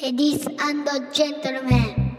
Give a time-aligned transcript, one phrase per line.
[0.00, 2.14] Ladies and gentlemen.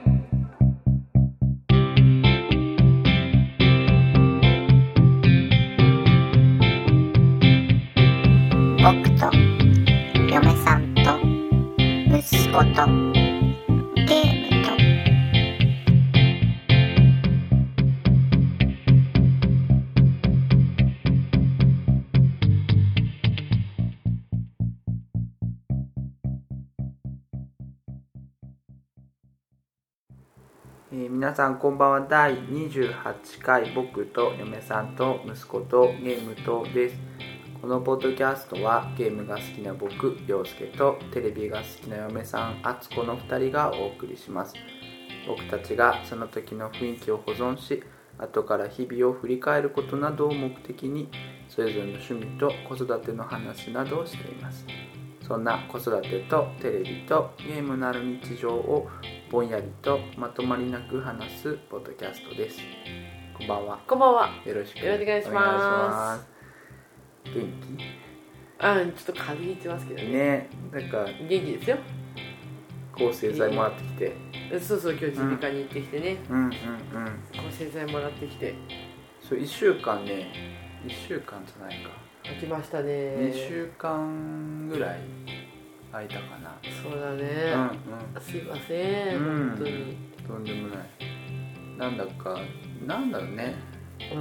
[8.84, 9.32] 僕と
[10.30, 11.20] 嫁さんと
[12.18, 13.09] 息子と
[31.30, 32.02] 皆さんこんばんは。
[32.10, 36.96] 第28回僕と嫁さんと息子とゲームとです。
[37.62, 44.56] このポッドキャストはゲームが好きな僕陽介とテレビが好きな嫁さんあつこの2人がお送りします。
[45.28, 47.84] 僕たちがその時の雰囲気を保存し
[48.18, 51.12] 後から日々を振り返ることなどを目的に
[51.48, 54.66] それぞれの趣味と子育ての話などをしています。
[55.28, 58.90] そんな子育てとテレビとゲームのある日常を
[59.30, 62.58] ぼんやりとまとまりなく話すポッドキャストです
[63.38, 64.30] こんばんはこんばんは。
[64.44, 66.40] よろしくよろしくお願いしますお願いします
[67.36, 67.78] 元
[68.58, 70.12] あ、ちょっと風邪ひいてますけど気ね。
[70.14, 71.78] ねなんか元気ですよ。
[72.98, 74.16] 抗生剤もらってきて
[74.60, 76.18] そうそう、今日耳鼻科に行ってきてね。
[76.28, 76.54] うんうんうん抗
[77.52, 78.56] 生剤もらってきて。
[79.22, 81.92] そう1週間ね1週間じゃないか
[82.40, 82.92] 来ましたね。
[82.92, 85.00] 2週間ぐらい
[85.92, 86.56] 空いたかな。
[86.84, 87.24] そうだね。
[88.16, 89.50] うんすいません、うん。
[89.50, 89.98] 本当に。
[90.28, 90.80] とんでもない。
[91.78, 92.40] なんだか
[92.86, 93.56] なんだろうね。
[94.14, 94.20] う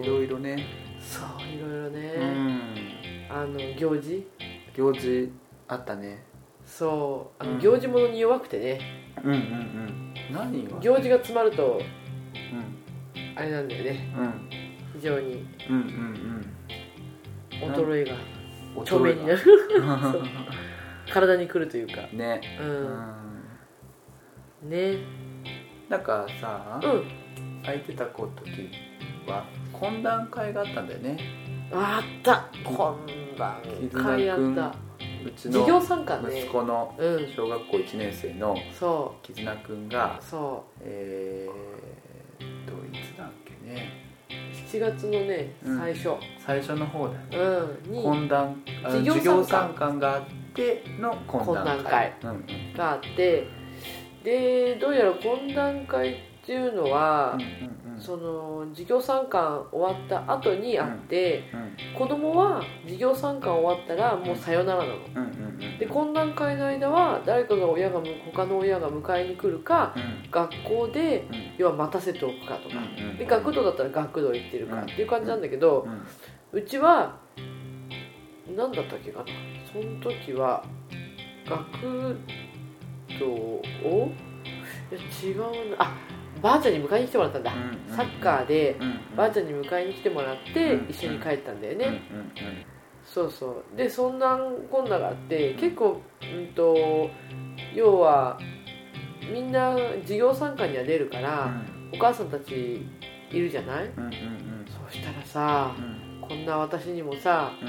[0.00, 0.04] ん。
[0.04, 0.66] いろいろね。
[1.00, 2.14] そう、いろいろね。
[2.16, 2.60] うん。
[3.30, 4.26] あの、行事？
[4.76, 5.32] 行事
[5.68, 6.22] あったね。
[6.64, 7.42] そう。
[7.42, 7.58] あの、うん。
[7.58, 8.80] 行事ものに弱くてね。
[9.24, 10.14] うんうんうん。
[10.32, 10.78] 何が？
[10.78, 13.36] 行事が詰まると、うん。
[13.36, 14.14] あれなんだよね。
[14.16, 14.50] うん。
[14.94, 15.44] 非常に。
[15.68, 16.46] うんうん
[17.50, 18.14] 衰えが、
[18.76, 18.82] うん？
[18.82, 19.40] 著名になる。
[21.10, 22.02] 体に来るというか。
[22.12, 22.40] ね。
[22.60, 22.64] う。
[22.64, 22.66] う
[24.66, 24.68] ん。
[24.68, 24.98] んね。
[25.88, 27.04] なんかさうん。
[27.62, 28.70] 空いてた時
[29.26, 31.18] は懇談会があったんだよね。
[31.72, 32.48] あった。
[32.64, 34.74] こんばん会あった。
[35.24, 37.28] うちの息子のうん。
[37.28, 44.10] 小学校1年生のそ絆くんうがそえーっといつだっけね。
[44.30, 44.32] う
[44.70, 45.78] 7月のねうん。
[45.78, 46.10] 最初。
[46.38, 47.38] 最初の方だよね。
[47.86, 47.92] うん。
[47.92, 48.02] に
[48.82, 50.39] 授授業参観があって
[51.00, 52.12] の懇談会。
[52.76, 53.46] があって
[54.24, 57.42] でどうやら懇談会っていうのはうん
[57.94, 64.94] うんその授業参観終わった後にあってうん子供は授業参観終わったらもうさよならなの。
[64.94, 65.78] うんうんうん。
[65.78, 68.00] で懇談会の間は誰かが親が
[68.32, 70.30] 他の親が迎えに来るかうん。
[70.30, 71.36] 学校でうん。
[71.58, 72.76] 要は待たせておくかとか。
[72.76, 75.86] うんうんで学童だったら学童行ってるかっていう感じなんだけど、
[76.52, 76.58] うん。
[76.58, 77.18] うちは
[78.56, 79.26] 何だったっけかな
[79.72, 80.64] その時は
[81.48, 82.16] 学
[83.18, 84.12] 童を
[84.90, 85.76] いや違うな。
[85.84, 85.96] あ
[86.42, 87.56] ばあちゃんに迎えに来てもらったんだ、う
[87.92, 89.00] んサッカーでうんうん。
[89.16, 92.32] ばあちゃんに迎えに来てもらってうん一緒に帰ったんだよね、うんうん
[93.04, 93.76] そうそう。
[93.76, 94.38] でそんな
[94.70, 97.10] こんながあって結構うんと
[97.74, 98.38] 要は
[99.32, 101.50] みんな授業参観には出るから、
[101.92, 102.86] お母さんたち
[103.30, 103.86] いるじゃない？
[103.86, 104.66] うんうんうん。
[104.88, 106.20] そしたらさうん。
[106.28, 107.68] こんな私にもさうん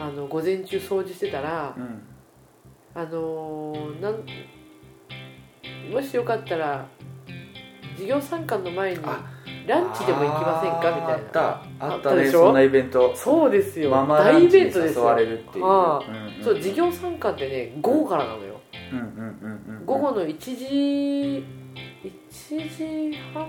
[0.00, 2.02] あの午前中掃除してたらうん
[2.94, 4.14] あのーなん
[5.92, 6.86] もしよかったら
[7.92, 9.24] 授業参観の前にあ
[9.66, 11.62] ランチでも行きませんかみたいな。
[11.78, 13.14] あったねそんなイベント。
[13.14, 13.90] そうですよ。
[13.90, 15.64] 大イベントですよ誘われるっていう。
[15.66, 18.60] ああんんそう授業参観ってね午後からなのよ。
[19.86, 21.44] 午後の1時
[22.02, 23.46] 1時半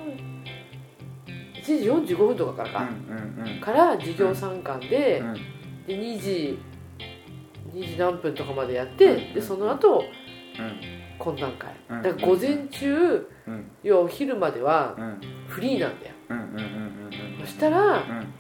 [1.64, 3.62] 1時45分とかからか、うんうんうん。
[3.62, 5.36] から授業参観で,、うん
[5.98, 6.60] で2時
[7.74, 9.34] 2時何分とかまでやって、うん。
[9.34, 10.00] でその後
[10.60, 10.82] うん。
[11.20, 11.74] 懇談会。
[11.90, 12.02] うん。
[12.02, 13.72] だから午前中うん。
[13.84, 15.22] 要はお昼まではうん。
[15.48, 16.14] フリーなんだよ。
[16.30, 18.34] うんうんうんうんそしたらうん。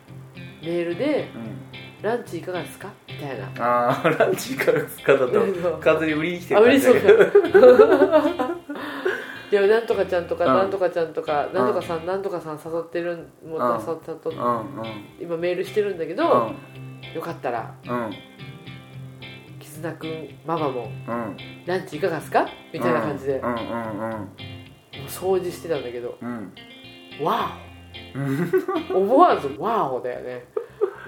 [0.61, 1.51] メールでうん
[2.03, 3.49] 「ランチいかがですか?」みたいな。
[3.59, 5.13] ああランチいかがですか？
[5.13, 7.67] だと風に売りに来てあ嬉しそう感じだけど。
[9.51, 10.53] いや なんとかちゃんとかうん。
[10.53, 13.15] なんとかちゃんとかなんとかさんなんとかさん誘ってる
[13.45, 13.63] もううん。
[15.19, 16.55] 今メールしてるんだけうどん
[17.15, 18.11] よかったらうん
[19.59, 22.47] 絆くんママもうんランチいかがですか？
[22.73, 23.37] みたいな感じで。
[23.37, 24.29] うんうん
[24.91, 26.53] もう掃除してたんだけどうん。
[27.23, 27.51] わ
[28.13, 28.51] うん。
[28.93, 28.97] お。
[28.99, 30.45] 思わずワオだよね。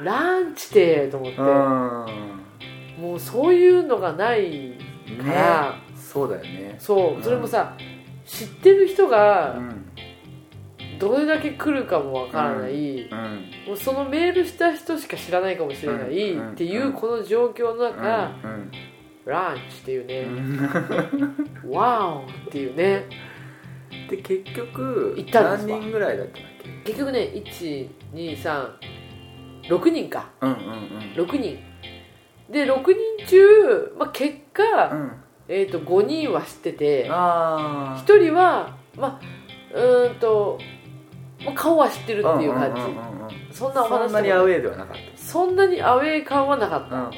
[0.04, 1.38] ランチてと思って。
[1.40, 2.40] うん
[3.02, 4.78] もうそういうのがない
[5.22, 5.96] から、ね。
[5.96, 6.76] そうだよね。
[6.80, 7.24] そう。
[7.24, 7.76] それもさ
[8.26, 9.83] 知ってる人うがん
[11.04, 13.52] どれだけ来るかもわからない、うん。
[13.68, 16.52] もうそのメールした人しか知らないかもしれないうん。
[16.52, 18.72] っていうこの状況の中、うん。
[19.26, 20.60] ランチっていううね、ん。
[21.72, 23.06] ワオっていうね
[24.10, 26.52] で結局行ったんですか何人ぐらいだったんだっ
[26.84, 26.92] け？
[26.92, 30.30] 結局ね1236人か。
[30.42, 30.58] うんうん
[31.16, 31.60] 6人。
[32.50, 32.94] で6人
[33.28, 35.02] 中、まあ、結果、うん。
[35.02, 35.12] うん
[35.50, 39.26] えー、と5人は知っててあ1人はまあ
[39.78, 40.70] うーんと、まあ、
[41.52, 43.14] 顔は知ってるっていう感じ、んんうんうん
[43.52, 47.12] そんなおそ話んなにアウェェーではなかっそんなにアウェー感はなかった、た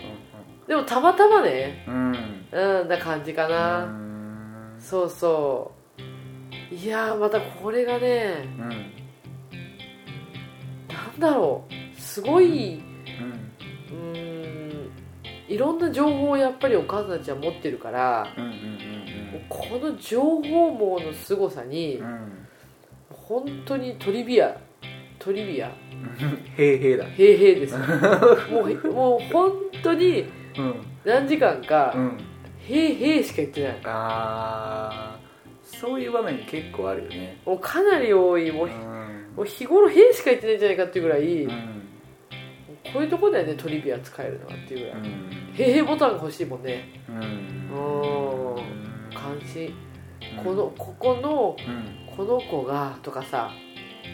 [0.68, 1.95] でもたまたまねうん。
[1.95, 4.75] うんうんな感じかうな、ん。
[4.80, 5.72] そうそ
[6.72, 6.75] う。
[6.75, 8.69] いやーまたこれがねうん。
[8.69, 8.75] な
[11.16, 12.00] んだろう。
[12.00, 12.81] すごい
[13.19, 13.45] うん。
[15.48, 18.51] いろんな情報をやっぱりお母さんたちは持ってるからうんうん
[19.31, 22.44] もうこの情報網の凄さにうんうん
[23.27, 24.56] 本当にトリビア
[25.18, 25.72] トリビア。
[26.57, 27.06] へいへいだ。
[27.06, 27.75] 平々です。
[28.54, 29.51] もうもう本
[29.81, 30.25] 当に
[30.57, 30.75] うん。
[31.04, 32.18] 何時間かうん。
[32.60, 33.77] 平々しか言ってない。
[33.86, 35.77] あー。
[35.80, 37.38] そういう場面結構あるよね。
[37.45, 38.51] もうかなり多い。
[38.51, 38.72] もう,、うん。
[39.36, 41.50] もう日頃平しか言ってないんじゃないかっていうぐらい、うん。
[42.94, 45.54] こういうとこだよねトリビア使えるのはっていうぐらい、うん。
[45.56, 47.01] 平々ボタンが欲しいもんね。
[47.10, 47.16] うん。
[47.16, 47.25] うん。
[50.44, 53.51] このここのうんこの子がとかさ、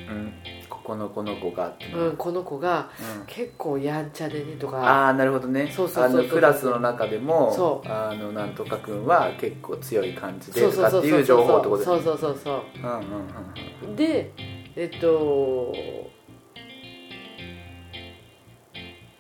[0.09, 0.33] うん。
[0.69, 2.89] ここのこの子がってうん、この子が
[3.19, 3.25] うん。
[3.27, 4.77] 結構やんちゃでねとか。
[4.77, 5.71] ああなるほどね。
[5.71, 6.19] そうそうそうそう。
[6.21, 7.87] あのクラスの中でもそう。
[7.87, 11.23] あのなんとかくんは結構強い感じでそうとそうそうそうかっていう。
[11.23, 12.03] 情報ってことそうね。
[12.03, 12.79] そうそうそうう。
[12.79, 14.31] んうんうんで
[14.75, 15.73] えっと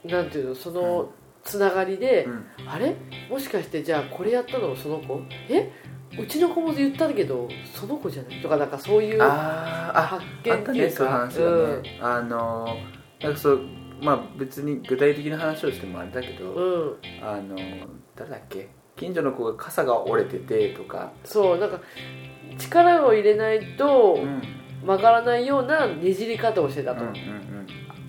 [0.05, 1.11] なんていうのその
[1.43, 2.45] つながりで、うん。
[2.67, 2.95] あれ？
[3.29, 4.75] もしかしてじゃあこれやったの？
[4.75, 5.21] その子？
[5.49, 5.71] え？
[6.19, 12.77] うちの子も言ったけどその子じゃないとかなんかそういうあーあ発あ見っていうったねそういうか話だね、あの
[13.21, 13.61] なんかそう
[14.01, 17.55] まあ別に具体的な話をしてもあれだけど、うん、うん、あの
[18.15, 18.69] 誰だっけ？
[18.97, 21.79] 近所の子が傘が折れててとか、そうなんか
[22.57, 24.41] 力を入れないとうん。
[24.83, 27.67] 曲がらないようなねじり方をしてたと、うんうん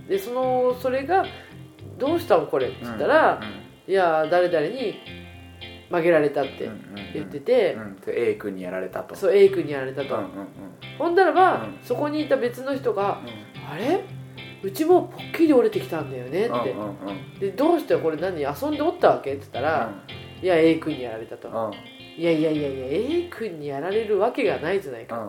[0.08, 1.26] でそのそれが
[2.00, 3.40] 「どうしたのこれ」ってうん言ったら
[3.86, 4.94] 「いや誰々に
[5.92, 6.68] 曲げられた」って
[7.14, 7.96] 言ってて、うん。
[8.00, 9.14] で A 君にやられたと。
[9.14, 10.28] そう A 君にやられたと、うんうん
[10.98, 13.28] ほんだらば、うんそこにいた別の人がうん
[13.70, 14.00] 「あれ？
[14.62, 16.86] うちもポッキリ折れてきたんだよね」って、うんうん
[17.34, 17.38] うん。
[17.38, 18.40] でどうしてこれ何？
[18.40, 19.32] 遊んでおったわけ？
[19.34, 19.92] って言ったら
[20.42, 21.54] 「いや A 君にやられたと」うん
[22.16, 25.26] いやいやいやいや A 君にやられるわけがないじゃないか、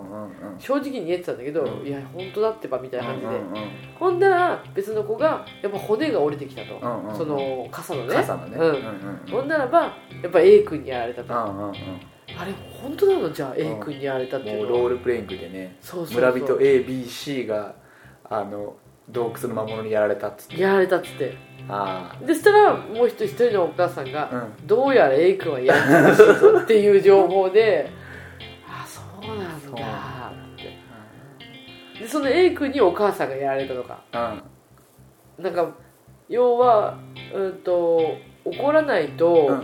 [0.59, 1.87] 正直に言えてたんだけど、うん。
[1.87, 3.29] いや本当だってばみたいな感じで、
[3.97, 6.79] ほんだら別の子がやっぱ骨が折れてきたと、
[7.15, 8.15] その傘のね。
[8.15, 8.57] 傘のね。
[9.31, 11.71] ほんならばやっぱ A 君にやられたと、あ
[12.45, 12.51] れ
[12.81, 13.31] 本当なの？
[13.31, 13.59] じゃあん。
[13.59, 14.79] A 君にやられたっていもううのは。
[14.81, 15.77] ロールプレイングでね。
[15.79, 16.31] そうそうそう。
[16.33, 17.75] 村人 ABC が
[18.25, 18.75] あの
[19.09, 20.61] 洞窟の魔物にやられたっつって。
[20.61, 21.37] やられたっつって。
[21.69, 24.67] あでそしたらもう一人一人のお母さんが、あうん。
[24.67, 27.89] どうやら A 君はやってほしいぞっていう情報で
[28.67, 30.31] あそうなんだ。
[30.53, 30.57] っ
[31.95, 34.01] てでその A 君にお母さんがやられたとか。
[35.37, 35.43] うん。
[35.43, 35.69] なんか
[36.29, 36.97] 要は
[37.33, 39.57] うんと怒らないとうんうんうん。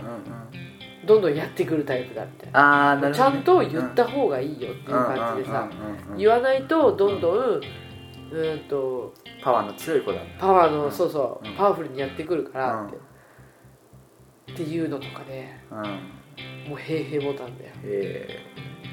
[1.06, 3.32] どんどんやってくるタイプだみたいな、ああなるほどね。
[3.32, 5.68] ちゃんと言った方がいいよっていう感じでさ、
[6.16, 7.60] 言わないとどんどん
[8.30, 10.92] うんとパワーの強い子だパワーの、うん。
[10.92, 11.56] そうそう、うん。
[11.56, 14.54] パワフルにやってくるからって、うん。
[14.54, 14.62] って。
[14.62, 16.70] いうのとかでうん。
[16.70, 17.70] もう平々ボタンだよ。
[17.84, 18.40] え。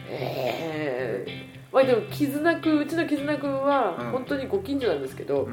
[0.09, 1.47] ええ。
[1.71, 4.11] まあでも絆くんうちの絆くんはうん。
[4.11, 5.47] 本当にご近所なんですけど、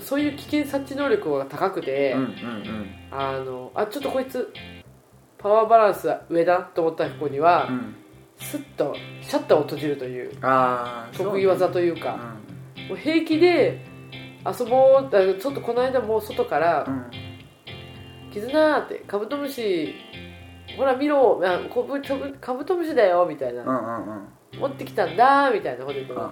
[0.00, 4.52] そういう危険察知能力が高くて、うんうんあのあちょっとこいつ
[5.38, 7.74] パワーバランス上だと思った子には、うん。
[7.74, 7.96] うん
[8.40, 10.30] スッとシャッターを閉じるという
[11.12, 12.36] 得意技というか、
[12.88, 13.84] もう平気で
[14.48, 17.10] 遊ぼうだちょっとこの間もう外からうん
[18.32, 19.94] 「絆」って「カブトムシ
[20.76, 24.60] ほら見ろあこぶちょぶカブトムシだよ」みたいな、うんうんうん。
[24.60, 26.30] 持ってきたんだみたいなこと言ってもうん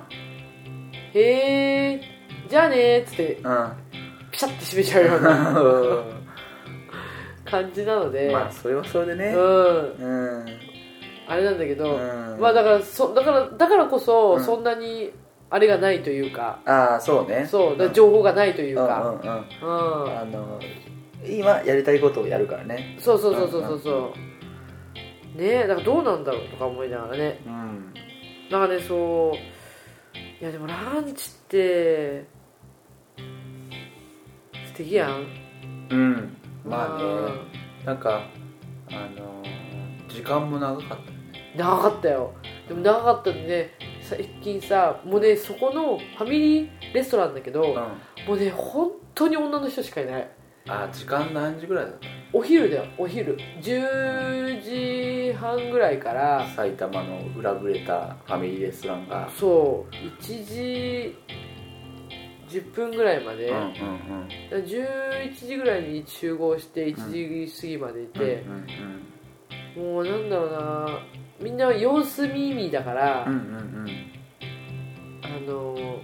[1.14, 2.00] 「へえ
[2.49, 3.73] じゃあね」っつってうん。
[4.30, 6.04] ピシャッて閉めちゃうような
[7.50, 9.35] 感じなので、まあそれはそれでね。
[9.35, 9.94] うん。
[9.99, 10.46] うん。
[11.28, 12.40] あれなんだけど、うん。
[12.40, 14.44] まあだからそだからだからこそ、うん。
[14.44, 15.12] そんなに
[15.48, 16.60] あれがないというか。
[16.64, 17.46] ああそうね。
[17.46, 19.10] そう情報がないといううんうんか、うん。
[19.10, 20.18] うん。
[20.18, 20.60] あの
[21.24, 22.96] 今やりたいことをやるからね。
[22.98, 24.12] そうそうそうそうそうそ
[25.36, 25.38] う。
[25.38, 27.40] ねえだからどうなんだろうとか思いながらね。
[27.46, 27.94] うん。
[28.50, 29.36] なんかねそう
[30.42, 32.24] いやでもランチって
[34.66, 35.26] 素敵やん。
[35.90, 36.36] うん。
[36.64, 37.04] まあね。
[37.84, 38.22] なんか
[38.90, 39.42] あの
[40.08, 40.96] 時間も長かった。
[41.56, 42.32] 長かったよ。
[42.68, 43.70] でも長かったんでね
[44.08, 47.75] 最近さもうねそこのファミリーレストランだけど、
[48.26, 50.28] もうね本当に女の人しかいない。
[50.68, 51.94] あ時間何時ぐらいだっ
[52.32, 53.36] お昼だよお昼。
[53.62, 59.30] 10時半ぐらいからた埼玉の裏ぶれたファミリーレストランが。
[59.36, 61.16] そう1時
[62.48, 64.64] 10分ぐらいまで、うんうんうん。
[64.64, 68.66] 11時ぐらいに集合して1時過ぎまでいて、うん
[69.78, 69.94] うん。
[69.94, 70.98] もうなんだろうな
[71.40, 73.88] みんな様子見見だから、うんうんうん。
[75.23, 76.00] あの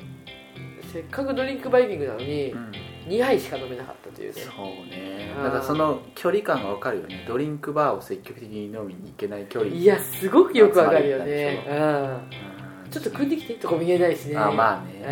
[0.93, 2.59] せっかくドリンクバイキングなのにうん。
[2.59, 2.73] うん
[3.07, 4.43] 2杯しか飲めなかったというね。
[4.43, 5.35] そうね。
[5.43, 7.25] だからその距離感が分かるよね。
[7.27, 9.73] ドリンクバーを積極的に飲みに行けない距離。
[9.73, 11.63] いやすごくよくわかるよね。
[11.65, 12.17] 集うんう。
[12.17, 12.91] ん。
[12.91, 14.37] ちょっと組んできてとかも言えないしね。
[14.37, 15.05] あまあね。
[15.05, 15.09] う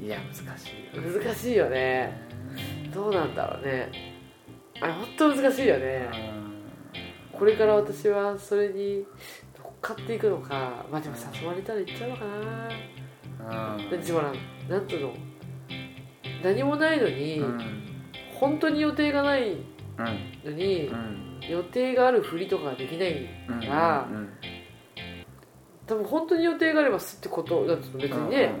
[0.00, 0.06] うん。
[0.06, 2.20] いや難しいよん難しいよね。
[2.94, 3.90] どうなんだろうね。
[4.80, 6.08] あれ本当難しいよね
[7.42, 9.04] これから私はそれに
[9.58, 12.24] 乗っかっていくのかまあでも誘われたら行っちゃうのか
[13.40, 13.74] な。
[13.74, 13.90] うん。
[13.90, 14.32] だってほら
[14.68, 15.12] なんとの
[16.44, 17.58] 何もないのに、うん。
[18.38, 19.60] 本当に予定がないうん
[20.44, 21.40] のに、うん。
[21.50, 24.28] 予定があるふりとかができないうんからうん。
[25.88, 28.54] 多分本当に予定があればすってことだと別にね、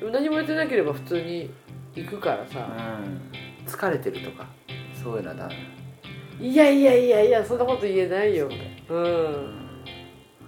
[0.00, 1.50] うんうん何も予定なければ普通に
[1.96, 2.68] 行くからさ、
[3.04, 3.66] うん。
[3.66, 4.46] 疲れてるとか
[5.02, 5.77] そういうのはダメ
[6.40, 8.46] いやいやいやいやそんなこと言えないよ。
[8.46, 8.54] うん。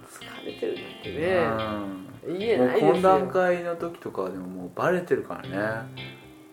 [0.07, 2.93] 疲れてるなんてね、言えもうないですよ。
[2.95, 5.49] 懇談会の時とかはでももうバレてるからね。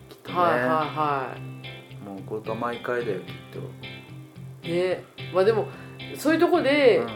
[0.09, 1.37] きっとね、はいはいは
[2.05, 3.25] もうこれが毎回だよきっ
[4.69, 5.03] いね。
[5.33, 5.67] まあでも
[6.15, 7.07] そういうとこと、で、うん。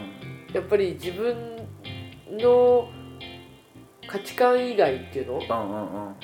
[0.54, 1.56] やっぱり自分
[2.30, 2.88] の
[4.08, 5.34] 価値観以外っていうの？
[5.34, 6.14] うんうんうん。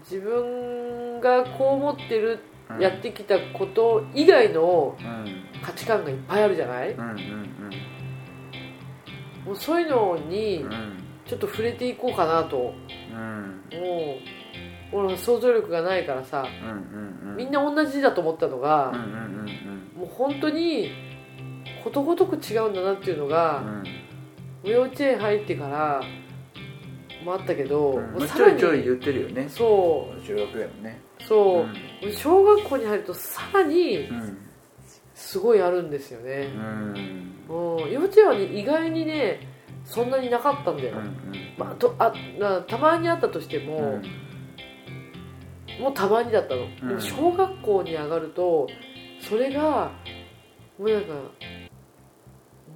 [0.00, 2.38] 自分がこう思ってるうん
[2.80, 6.94] やってきたこと以外のうん価値観がいっぱいあるじゃない？
[9.44, 10.64] もうそういうのに
[11.26, 12.74] ちょっと触れていこうかなと。
[13.12, 13.62] うん。
[13.72, 14.16] も
[14.92, 16.46] う俺は想像力がないからさ。
[17.36, 18.92] みんな同じだと思ったのが
[19.96, 20.90] もう本当に
[21.82, 23.84] ことごとく違うんだなっていうのうがん。
[24.62, 26.00] 幼稚園入ってから
[27.24, 28.28] もあったけどうん。
[28.28, 29.48] さらにちょいちょい言ってるよね。
[29.48, 31.28] そ中学園ねう。
[31.28, 31.66] そ
[32.08, 34.38] う小学校に入るとさらにうん
[35.14, 36.52] すごいあるんですよね。
[36.54, 37.44] うん。
[37.48, 37.90] うん。
[37.90, 39.40] 幼稚園はね意外にね
[39.84, 40.96] そんなになかったんだよ、
[41.56, 43.76] まあ、とあなたまにあったとしても、
[45.78, 45.82] うん。
[45.82, 46.88] もうたまにだったの、うん。
[46.88, 48.66] でも小学校に上がると
[49.20, 49.92] それが
[50.78, 51.14] もうなんか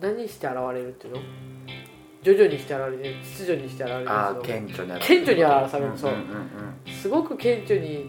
[0.00, 1.20] 何して現れるっていうの？
[2.22, 4.42] 徐々にして現れる秩序にして現れるああその。
[4.42, 5.98] 顕著に顕著に表される。
[5.98, 6.12] そう。
[6.12, 6.26] うんうん
[6.86, 6.92] うん。
[6.92, 8.06] すごく顕著に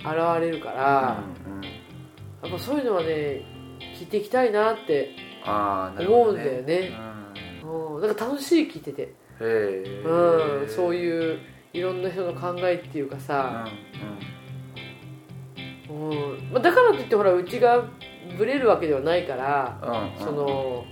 [0.00, 1.80] 現れるから、うんうん
[2.42, 3.42] やっぱそういうのはね
[3.98, 5.10] 聞いていきたいなって
[5.44, 6.90] 思うんだよね。
[7.62, 8.00] うん。
[8.00, 11.38] なんか楽しい聞いてて、うんへえうん、そうういう
[11.74, 13.66] いろんな人の考えっていうかさ、
[15.90, 17.84] うんまあ、だからといってほらうちが
[18.38, 19.78] ブレるわけではないから、
[20.18, 20.84] その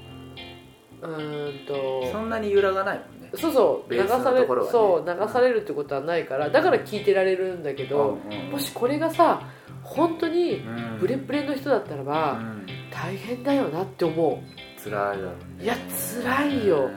[1.01, 2.11] うーんと。
[2.13, 8.19] そんなに揺らがないもんねそうそう流されそう流されるってことはないからだから聞いてられるんだけど、
[8.51, 9.43] もしこれがさ
[9.89, 10.99] 本当にうん。
[11.01, 12.67] ブレブレの人だったらうば、ん。
[12.91, 14.43] 大変だよなって思
[14.83, 15.25] 辛いだろう
[15.59, 15.65] ね。
[15.65, 15.77] いや
[16.23, 16.91] 辛いよ。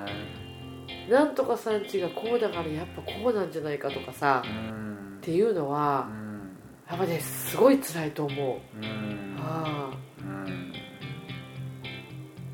[1.10, 5.18] うなんとかさんちがこうだからやっぱこうなんじゃないかとかさうん。
[5.18, 6.58] っていうのうはん。
[6.90, 8.78] やっぱねすごい辛いと思う。
[8.78, 9.38] うん。
[9.40, 10.74] あうん。
[10.76, 10.81] あ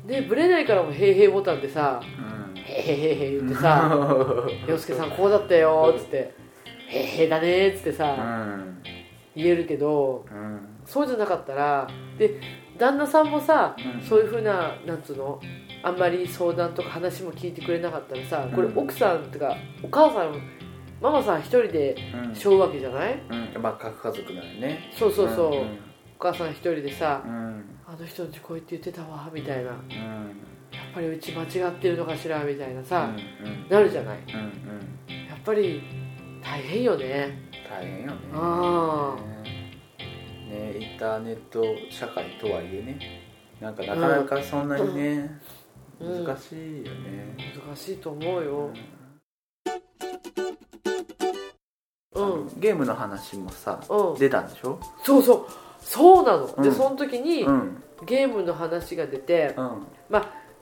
[0.08, 3.90] でブレないからも「へいへい」ボタンでさうん「へいへいへいへい」言ってさ
[4.66, 6.34] 「洋介さんこうだったよ」っつって
[6.88, 8.78] 「へいへいだね」っつってうさん。
[9.36, 10.60] 言えるけどうん。
[10.84, 11.86] そうじゃなかったら
[12.18, 12.40] で
[12.76, 14.02] 旦那さんもさうん。
[14.02, 15.40] そういうふうななんつうの
[15.82, 20.34] あんまり相談とか話も聞いてくれなかったらさこれうん奥さんとかお母さん
[21.00, 21.94] ママさん一人で
[22.26, 22.34] うん。
[22.34, 23.20] 背負うわけじゃない？
[23.54, 23.62] うん。
[23.62, 24.90] まあ核家族なのね。
[24.92, 25.52] そうそうそう、ん。
[25.52, 25.58] お
[26.18, 29.70] 母さん一人でさうんあの人んちこう言って言ってたわみたいな。
[29.70, 30.36] やっうん
[30.94, 34.18] ぱりうち間違ってるのかしらみたいなさ、うんなるじゃない。
[34.18, 35.26] うんうん。
[35.26, 35.82] やっぱり
[36.44, 37.48] 大変よね。
[37.66, 38.16] 大変よね。
[38.34, 39.16] あ
[40.50, 40.78] ね。
[40.78, 42.98] インターネット社会とはいえね。
[43.58, 45.40] なんかなかなかそんなにね、
[45.98, 46.24] うん。
[46.26, 48.70] 難しいよね、難しいと思うよ。
[52.14, 52.60] うん。
[52.60, 54.18] ゲームの話もさうん。
[54.18, 54.78] 出たんでしょ？
[55.02, 55.46] そうそう
[55.80, 56.74] そうなの、でうん。
[56.74, 57.82] その時にうん。
[58.06, 59.86] ゲームの話が出てうん。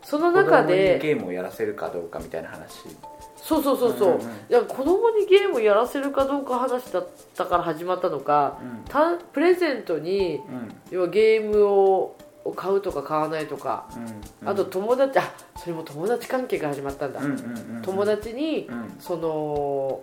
[0.03, 2.89] その中子供にでゲームをやらせるかどうかみたいな話。
[3.37, 8.59] そうそうそうそう、んんいや子供にゲームやらせるかどうか話だったから始まったのか
[8.89, 10.75] たプレゼントにうん。
[10.91, 12.17] 要はゲームを
[12.55, 13.89] 買うとか買わないとか、
[14.43, 14.49] うん。
[14.49, 15.23] あと友達あ
[15.57, 17.43] それも友達関係が始まったんだ、うんうんう
[17.73, 17.83] んうん。
[17.83, 18.97] 友達にうん。
[19.01, 20.01] その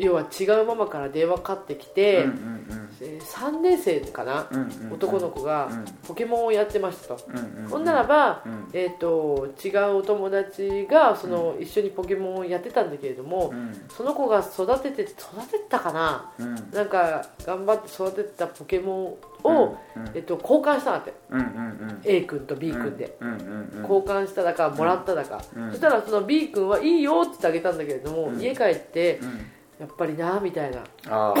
[0.00, 4.92] 要は違うママから電話かかってきて、うんうんえー3年生かな、うんうんうん。
[4.92, 5.84] 男の子がうん。
[6.06, 7.68] ポケモンをやってましたと、うんうんうん。
[7.68, 8.68] ほんならば、うん。
[8.72, 13.72] えー、と違うお友達がその、一緒にポケモンをやってたんだけれども、うん。
[13.88, 15.12] その子が育てて育
[15.50, 16.54] てたかなうん。
[16.72, 21.14] なんか頑張って育てたポケモンを、うんえっと、交換したんだって。
[21.30, 21.48] うんうんう
[21.92, 22.00] ん。
[22.04, 25.70] A 君と B 君で、うんうんうん交換しただかもらっただか、うん。
[25.70, 28.40] そしたらその B 君はいいよって言ってあげたんだけれども、うん。
[28.40, 29.46] 家帰ってうん
[29.80, 30.84] やっぱりなみたいな。
[31.08, 31.34] あ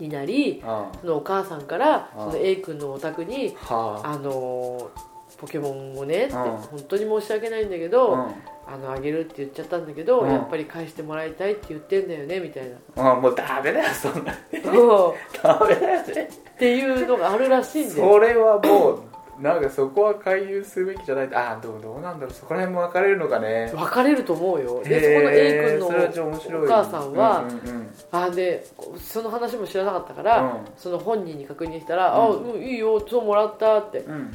[0.00, 0.60] になり
[1.00, 4.00] そのお母さんからあその A 君のお宅にあ。
[4.04, 4.90] あの
[5.36, 6.40] ポケモンをねってうん。
[6.56, 8.34] 本当に申し訳ないんだけど、うん。
[8.66, 10.30] あのあげるって言っちゃったんだけど、うん。
[10.30, 13.12] やっぱり返してもらいたいって言ってんだよねみたいな。
[13.12, 14.32] あもうダメだよそんな。
[14.62, 15.14] そう。
[15.42, 16.28] ダメだよね。
[16.54, 18.12] っていうのがあるらしいんだよ。
[18.12, 19.02] それはもう
[19.40, 21.34] なんかそこは回遊すべきじゃない。
[21.34, 22.34] あどうどうなんだろう。
[22.34, 23.70] そこら辺も分かれるのかね。
[23.74, 24.82] 分かれると思うよ。
[24.84, 27.90] でそこの A 君のお母さんは、うんうんうん。
[28.12, 28.66] あで
[28.98, 30.50] その話も知らなかったから、うん。
[30.76, 32.24] その本人に確認したら「うん。
[32.24, 33.98] あうんいいよそうもらった」って。
[34.00, 34.30] うん。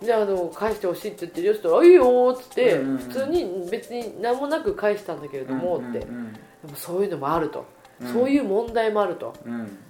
[0.00, 2.98] であの返してほしいって言ってるよって言ったら「いいよ」っつって、うんうんうん。
[2.98, 7.66] 普通に別に何もなく返したんだけれどもって、うんうんでもそういうのもあると、うん
[8.12, 9.34] そういう問題もあると、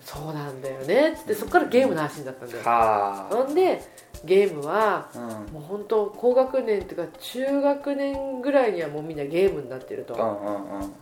[0.01, 1.13] そうなんだよね。
[1.13, 2.63] っつってそこからゲームの話になったんだよ。
[2.63, 3.83] はなんで
[4.25, 5.53] ゲームはあうん。
[5.53, 10.15] もう本当高学年というか中学年ぐらいにはもうみんなゲームになってると、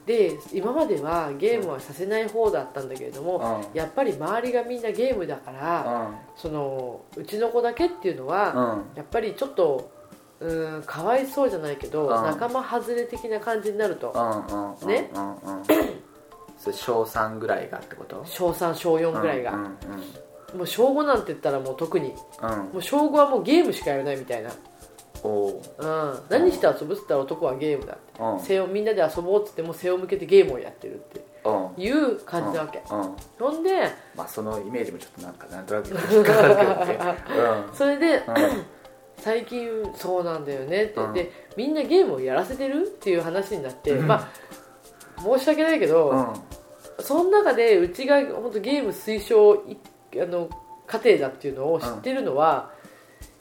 [0.06, 3.76] で今まではゲームはさせない方だったんだけれども、うん。
[3.76, 8.96] やっぱり周りがみんなゲームだから、そのうちの子だけっていうのは、うん。
[8.96, 9.92] やっぱりちょっと
[10.40, 12.08] うーんかわいそうじゃないけど、うん。
[12.10, 14.12] 仲間外れ的な感じになると、
[14.86, 15.10] ね
[16.64, 18.22] それ小3ぐらいがってこと？
[18.24, 19.70] 小3小4ぐらいが、うんうん
[20.56, 22.14] もう小5なんて言ったらもう特に。
[22.40, 22.50] うん。
[22.50, 24.50] うんもう小5はもうゲームしかやらないみたいな、
[25.24, 25.60] おう。
[25.78, 28.22] うん、何して遊ぶっつったら男はゲームだって。
[28.22, 28.40] うん。
[28.40, 31.82] 背をみんなで遊ぼうっつっても背を向けてゲームをやってるってうん。
[31.82, 33.00] いう感じなわけ、うん。
[33.00, 33.16] うん。
[33.40, 36.74] ほんでまあそのイメージもちょっとなんかなんとなく引っかかるけど。
[36.84, 37.14] ね
[37.74, 38.64] それでうんうん。
[39.18, 41.12] 最近そうなんだよねって、うん。
[41.14, 44.06] でみんなゲームをやらせてるっていう話になって、うん。
[44.06, 44.28] まあ
[45.18, 47.04] 申し訳ないけど、うん。
[47.04, 49.76] その中でうちが本当ゲーム推奨い
[50.20, 50.48] あの
[50.86, 52.70] 家庭だっていうのを知ってるのは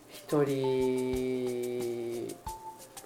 [0.10, 2.36] 一、人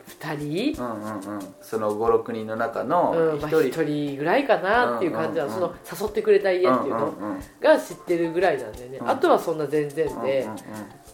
[0.07, 1.55] 二人、うんうんうん。
[1.61, 3.41] その56人の中のうん。
[3.41, 5.77] まあ、一人一人ぐらいかなっていう感じなの、うんうんうん。
[5.85, 7.39] その誘ってくれた家っていうのうんうんうん。
[7.59, 9.09] が知ってるぐらいなんだよね、うん。
[9.09, 10.57] あとはそんな全然で、うんうん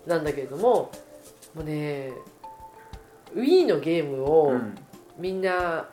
[0.06, 0.92] なんだけれども
[1.56, 2.12] もうね
[3.34, 4.76] Wii のゲームをうん。
[5.18, 5.88] みんな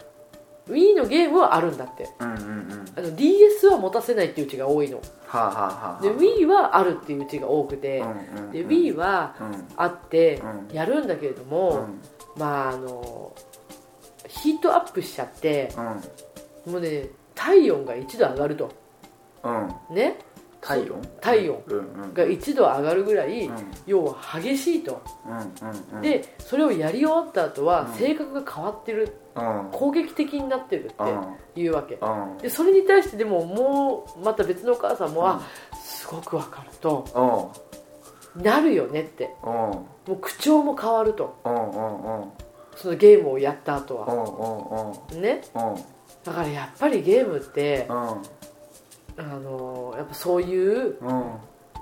[0.70, 2.09] Wii のゲームはあるんだって。
[2.20, 2.85] うんうんうん。
[2.96, 4.98] あの DS は持たせないっていううちが多いの。
[4.98, 5.02] は
[5.33, 5.52] あはあ
[5.92, 8.50] はあで Wii はあるっていううちが多くて、うんうんうん。
[8.52, 10.37] で Wii はうんあって
[10.68, 10.74] うん。
[10.74, 12.00] やるんだけれどうも、ん。
[12.37, 13.33] まああの
[14.28, 15.72] ヒートアップしちゃって
[16.66, 16.72] うん。
[16.72, 18.70] もうね体温が1度上がると。
[19.42, 19.50] う
[19.92, 19.94] ん。
[19.94, 20.18] ね？
[20.74, 21.02] 体温？
[21.20, 21.62] 体温。
[22.14, 23.70] が1度上がるぐらい、うん。
[23.87, 25.02] 要は激しいと、
[25.92, 27.94] うんでそれをやり終わった後はうん。
[27.94, 29.68] 性格が変わってる、うん。
[29.72, 31.20] 攻撃的になってるうん。
[31.20, 31.94] っていうわけ。
[31.94, 32.38] うん。
[32.38, 35.26] でそれに対してでももうまた別のお母さんも、うん。
[35.26, 35.40] あ
[35.83, 37.52] すごくわかると。
[38.37, 38.42] うん。
[38.42, 39.35] なるよねって。
[39.42, 39.50] うん。
[39.50, 41.37] もう口調も変わると。
[42.76, 45.42] そのゲームをやった後うはね。
[45.54, 45.74] うん。
[46.24, 48.22] だからやっぱりゲームってうん
[49.20, 51.22] あのやっぱそういううん。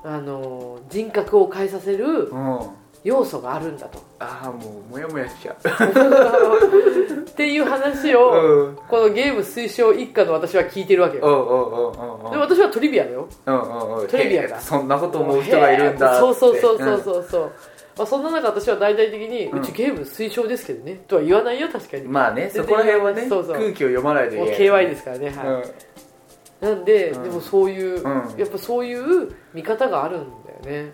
[0.04, 2.60] あの人格を変えさせるうん。
[3.04, 4.00] 要素があるんだと。
[4.18, 8.76] ああもうモヤモヤしちゃ っていう話うをうん。
[8.88, 11.24] このゲーム推奨一家の私は聞いてるわけよ。
[11.24, 13.28] うんうんうんうんで私はトリビアだよ。
[13.46, 14.06] うんうんうん。
[14.08, 14.60] トリビアだ。
[14.60, 17.52] そんなこと思う人がいるんだそうそうそうそうそうそう、
[17.96, 21.00] まあ、そんな中私は大々的に、ううんちゲーム推奨ですけどね。
[21.06, 23.54] とは言わないよ確かに、まあねそこら辺はねそうそう。
[23.54, 24.84] 空気を読まないといもうけない。
[24.86, 25.62] KY ですからねはい、うん
[26.60, 27.22] なんで、うん。
[27.24, 28.38] でもそういう、うん。
[28.38, 30.28] やっぱそういう見方があるん
[30.64, 30.92] だよね。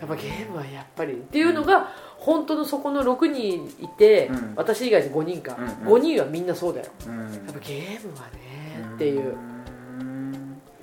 [0.00, 1.12] やっぱゲームはやっぱり。
[1.12, 4.52] っていうのが本当のそこの6人いて、うん。
[4.56, 6.86] 私以外に5人か、うん5人はみんなそうだよ。
[7.06, 7.18] うん。
[7.18, 9.20] うんやっぱゲームはねっていう。
[9.20, 9.52] うん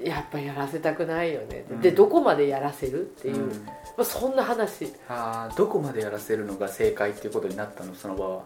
[0.02, 1.82] やっぱやらせたくないよね、うん。
[1.82, 3.50] でどこまでやらせるっていう、うん。
[3.50, 4.94] まあ、そんな話。
[5.10, 8.44] あーどこまでやらせるのが正解っていうことになったのその場は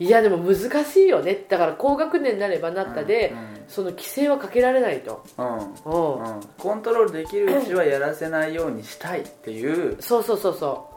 [0.00, 1.44] いやでも難しいよね。
[1.48, 3.32] だから高学年になればなったで、
[3.68, 5.46] その規制はかけられないと、うん。
[5.46, 5.54] うん。
[5.54, 6.36] うん。
[6.36, 10.90] うんコントロールできるうちはやらせないようにしたいっていうそうそうそうそ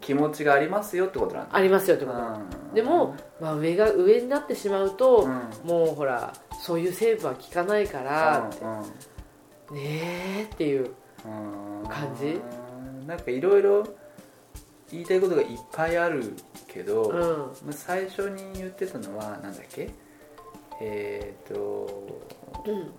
[0.00, 2.22] 気持ちがありますよってことなんありますよってこと、う
[2.70, 2.74] ん。
[2.74, 5.68] でも、まあ、上が上になってしまうと、うん。
[5.68, 9.80] もうほらそういう成分は効かないから、うんね
[10.40, 10.90] えっていう
[11.24, 11.28] う
[11.84, 11.88] ん。
[11.88, 12.40] 感じ？
[13.06, 13.86] なんかいろいろ
[14.92, 16.34] 言いたいことがいっぱいある
[16.68, 17.18] けど、うん。
[17.66, 19.90] まあ最初に言ってたのはなんだっけ？
[20.80, 22.20] えっ、と
[22.66, 22.90] うん。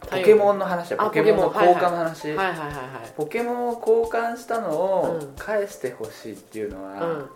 [0.00, 1.02] ポケモンの話だ。
[1.02, 1.36] あポケモン。
[1.36, 2.34] の交換の話、
[3.16, 5.34] ポケモンを交換したのをうん。
[5.36, 7.30] 返してほしいっていうのは、うん。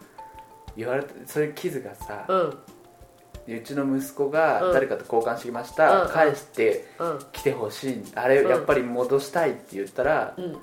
[0.77, 4.73] 言われてそれキズがさ、うちの息子がうん。
[4.73, 6.09] 誰かと交換してきました、うん。
[6.11, 7.19] 返してうん。
[7.33, 8.03] 来てほしい。
[8.15, 8.51] あれうん。
[8.51, 10.57] やっぱり戻したいって言ったら、うん。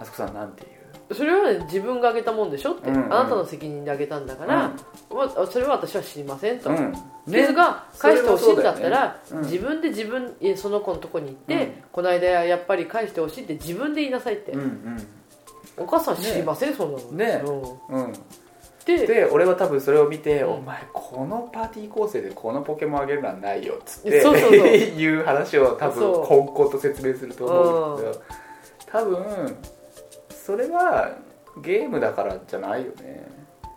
[0.00, 0.73] あそこさんなんて
[1.12, 3.12] それは自分があげたもんでしょって、うんうん。
[3.12, 4.70] あなたの責任であげたんだから、
[5.10, 6.92] まそれは私は知りませんと、うん、
[7.26, 9.14] が返してほしいんだったら、ね。
[9.32, 9.42] うん。
[9.42, 11.72] 自分で自分えその子のとこに行って、うん。
[11.92, 15.06] この間やっぱり返してほしいって自分で言いなさいって、うんうん。
[15.76, 17.10] お母さん知りません、そんなの。
[17.12, 17.42] ね。
[17.44, 17.96] う。
[17.96, 18.12] んうん。
[18.86, 20.50] でで俺は多分それを見て、うん。
[20.54, 24.66] お前このパーティー構成でこのポケモンあげるのはないよっつってそうそうそう。
[24.66, 28.24] いう話を多分こんこんと説明すると思うんですけ
[28.92, 29.56] ど多分
[30.44, 31.16] それは
[31.62, 33.26] ゲームだからじゃないよね。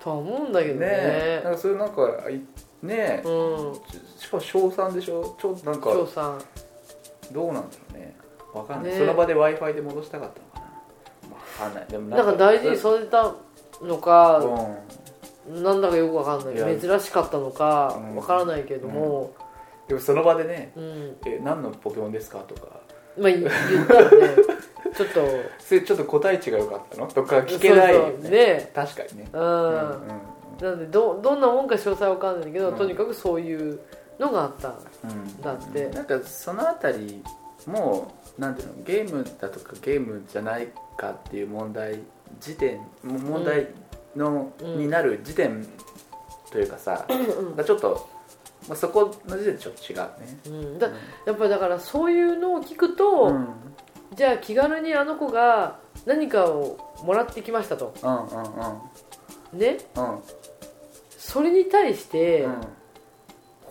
[0.02, 0.88] とは思うんだけどね。
[0.88, 1.42] ね。
[1.42, 2.42] なんかそれなんかい
[2.86, 3.74] ねうん。
[4.20, 5.38] しかも小3でしょ？
[5.40, 6.42] ちょっとなんか張さん
[7.32, 8.16] どうなんだろうね。
[8.54, 8.98] わかんない、ね。
[8.98, 10.70] その場で w i f i で戻したかったのか
[11.30, 11.36] な。
[11.36, 11.88] わかんない。
[11.88, 13.34] でもなんか大事にされた
[13.82, 14.40] のか、
[15.48, 15.64] うん。
[15.64, 18.16] なんだかよくわかんない珍しかったのかうん。
[18.18, 19.32] わからないけども、
[19.88, 22.82] でもその場でねうん「え何のポケモンですか?」とか。
[23.18, 24.36] まあ言言ったらね
[24.98, 25.22] ちょっと。
[25.60, 27.08] それちょっと答え値が良かったの？
[27.08, 28.30] とか聞けないよね。
[28.30, 28.72] ね。
[28.74, 29.30] 確かにね。
[29.32, 30.02] うん、うん
[30.60, 32.76] なんでどどんなもんか詳細わかんないけど、うん。
[32.76, 33.80] とにかくそういう
[34.18, 35.90] のがあったうんだって。
[35.90, 37.24] なんかそのあたり
[37.68, 42.00] もなんていうのゲームだとかゲームじゃないかっていう問題
[42.40, 43.68] 時点も問題
[44.16, 45.68] の、うんになる時点
[46.52, 47.56] というかさ、うん。
[47.56, 48.10] がちょっと、
[48.68, 50.40] まあ、そこの時点でちょっと違うね。
[50.48, 50.88] うん、だ
[51.28, 53.48] やっぱりだからそういうのを聞くと、うん
[54.16, 57.94] じゃあ気軽にあの子が何かをもらってきましたと。
[58.02, 58.20] うんうん
[59.54, 59.78] うんね？
[59.96, 60.20] うん
[61.18, 62.62] それに対して、うん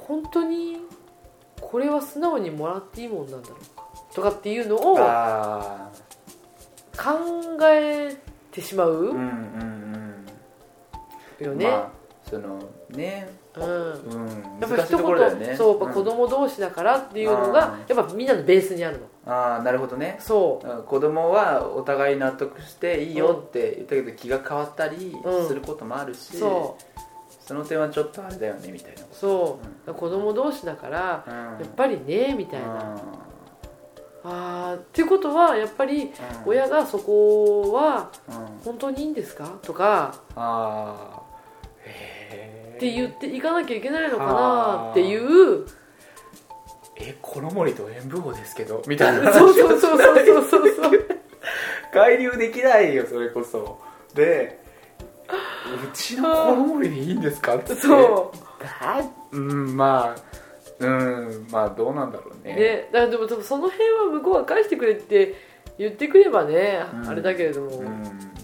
[0.07, 0.77] 本当に
[1.61, 3.83] これは素直にもらっていいもんなんだろうか？
[4.15, 5.91] とかっていうのを考あ
[7.73, 8.17] え
[8.53, 10.25] てしまうーうんうん
[11.41, 11.45] うん。
[11.45, 11.91] よね、まあ
[12.31, 13.29] そのね。
[13.57, 13.65] うん。
[13.65, 14.29] うん。
[14.61, 15.47] やっぱり一難しいところだよね。
[15.47, 16.05] 言そうやっぱ子ん。
[16.05, 20.17] 供同士だからっていうのが、やっぱみんなのベースにあるのああなるほどね。
[20.21, 20.67] そう。
[20.81, 25.49] ん子供はお互い納得していいよって言ったけど気が変わったりうん。
[25.49, 26.39] することもあるし、う。
[26.39, 26.77] そ
[27.47, 29.03] その点はちょっとあれだよねみたいな。
[29.03, 29.07] う。
[29.13, 31.35] そう、子供同士だからうん。
[31.35, 32.97] やっぱりねみたいな、
[34.25, 36.11] あーっていうことはやっぱりうん。
[36.47, 38.35] 親がそこはうん。
[38.65, 39.59] 本当にいいんですか？
[39.63, 41.23] とかああ
[41.85, 45.67] へえって言っていかなきゃいけないのかなっていう
[46.99, 49.33] えこの森と演舞法ですけどみたいな。
[49.33, 50.69] そうそうそうそうそうそう。
[50.75, 51.09] そう
[51.93, 53.79] 介入できないよそれこそ。
[54.15, 54.59] で
[55.29, 57.75] うちのこの森でいいんですかって。
[57.75, 58.37] そう。
[58.63, 62.55] だうんまあうんまあどうなんだろうね。
[62.55, 65.35] ね、だでもその辺は向こうが返してくれって
[65.79, 67.09] 言ってくればね、うん。
[67.09, 67.91] あれだけれども、うん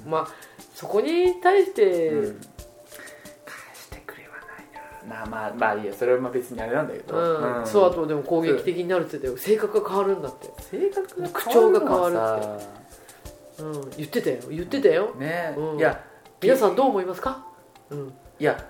[0.06, 0.28] まあ
[0.74, 2.40] そこに対して、うん
[5.08, 7.62] まあまあまあいいやそれはまあ別にあれなんだけど、うん。
[7.62, 7.66] ん。
[7.66, 13.62] そうあとでも攻撃的になるって言ってたよ性格が変わるんだって、性格が口調が変わるるって。
[13.62, 15.14] うん、言ってたよ言ってたよ。
[15.16, 15.78] ね、うん。
[15.78, 16.04] いや
[16.40, 17.44] 皆さんどう思いますか？
[17.90, 18.12] うん。
[18.38, 18.64] いや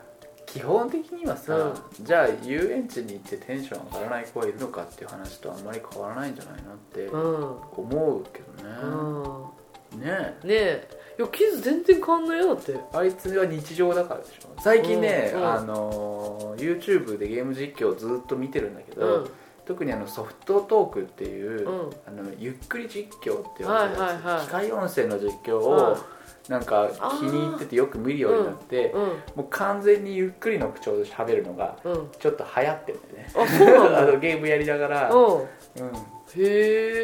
[0.45, 7.57] 基本的にはさ、うじゃあ遊園地に行ってテンション上がらない子がいるのかっていう話とあんまり変わらないんじゃないのってうん。
[7.85, 10.01] 思うけどね、うん。
[10.01, 12.75] ねねえいやキズ全然変わんないよだって。
[12.95, 14.49] あいつは日常だからでしょ。
[14.63, 15.53] 最近ね、うんうん。
[15.53, 19.31] あの YouTube でゲーム実況をずっと見てるんだけど、うん。
[19.65, 21.91] 特にあのソフトトークっていう、うん。
[22.07, 24.47] あのゆっくり実況って言われてるやつ、はいはいはい。
[24.47, 25.99] 機械音声の実況うをん。
[26.49, 26.89] なんか
[27.21, 32.11] 気に入っててよく見るようになって、うんもう完全にゆっくりの口調で喋るのがうん。
[32.19, 33.33] ちょっと流行ってるんだよね。
[33.37, 35.25] あそうなんだ あのゲームやりながら、うん。
[35.37, 35.43] うん。
[35.45, 35.45] へ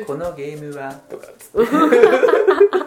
[0.00, 0.92] えこのゲームは？
[1.08, 1.58] とかっつって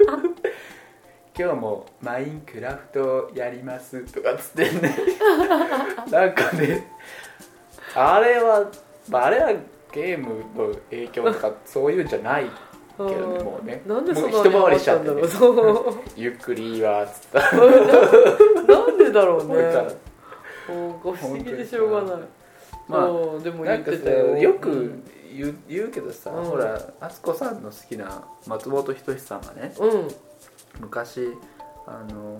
[1.37, 4.95] 今日もマインクラフトやりますとかっつってね。
[6.11, 6.87] なんかね
[7.95, 8.69] あれは、
[9.09, 9.53] まあ、あれは
[9.93, 12.45] ゲームの影響とかそういうんじゃない
[12.97, 13.81] けどねもうね。
[13.85, 15.21] なんでそんな一回りしちゃって、ね。
[16.17, 17.39] ゆっくりいいわっつった。
[18.67, 19.45] なんでだろうね。
[19.45, 19.83] 思うから
[20.73, 22.21] もう不思議でしょうがない。
[22.87, 23.07] まあ
[23.39, 25.01] でも言っなんかさてたよよく
[25.33, 26.43] 言う言うけどさ、うん。
[26.43, 30.07] ほら敦子さんの好きな松本人志さんがねうん
[30.79, 31.33] 昔
[31.87, 32.39] あの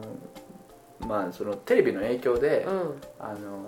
[1.07, 3.01] まあそのテレビの影響で、うん。
[3.19, 3.67] あの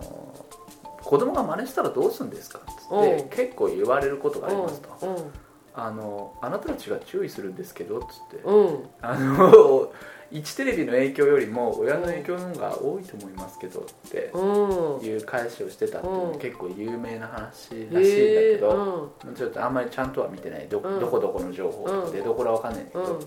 [1.01, 2.59] 子供が真似したらどうするんですか？
[2.59, 5.09] っつってうん結構言われることがありますと、う。
[5.11, 5.31] ん。
[5.75, 8.43] あのあなたたちが注意するんですけどっつって。
[8.45, 8.85] うん。
[9.01, 9.91] あの
[10.31, 15.05] 1テレビの影響よりも親の影響の方が多いと思いますけどってうん。
[15.05, 23.19] いう返しをしてたっていう結構有名な話らしいんだけど、うんちょっとあんまりちゃんとは見てないど,、こどこの情報でどこらわかんないんだけど、うん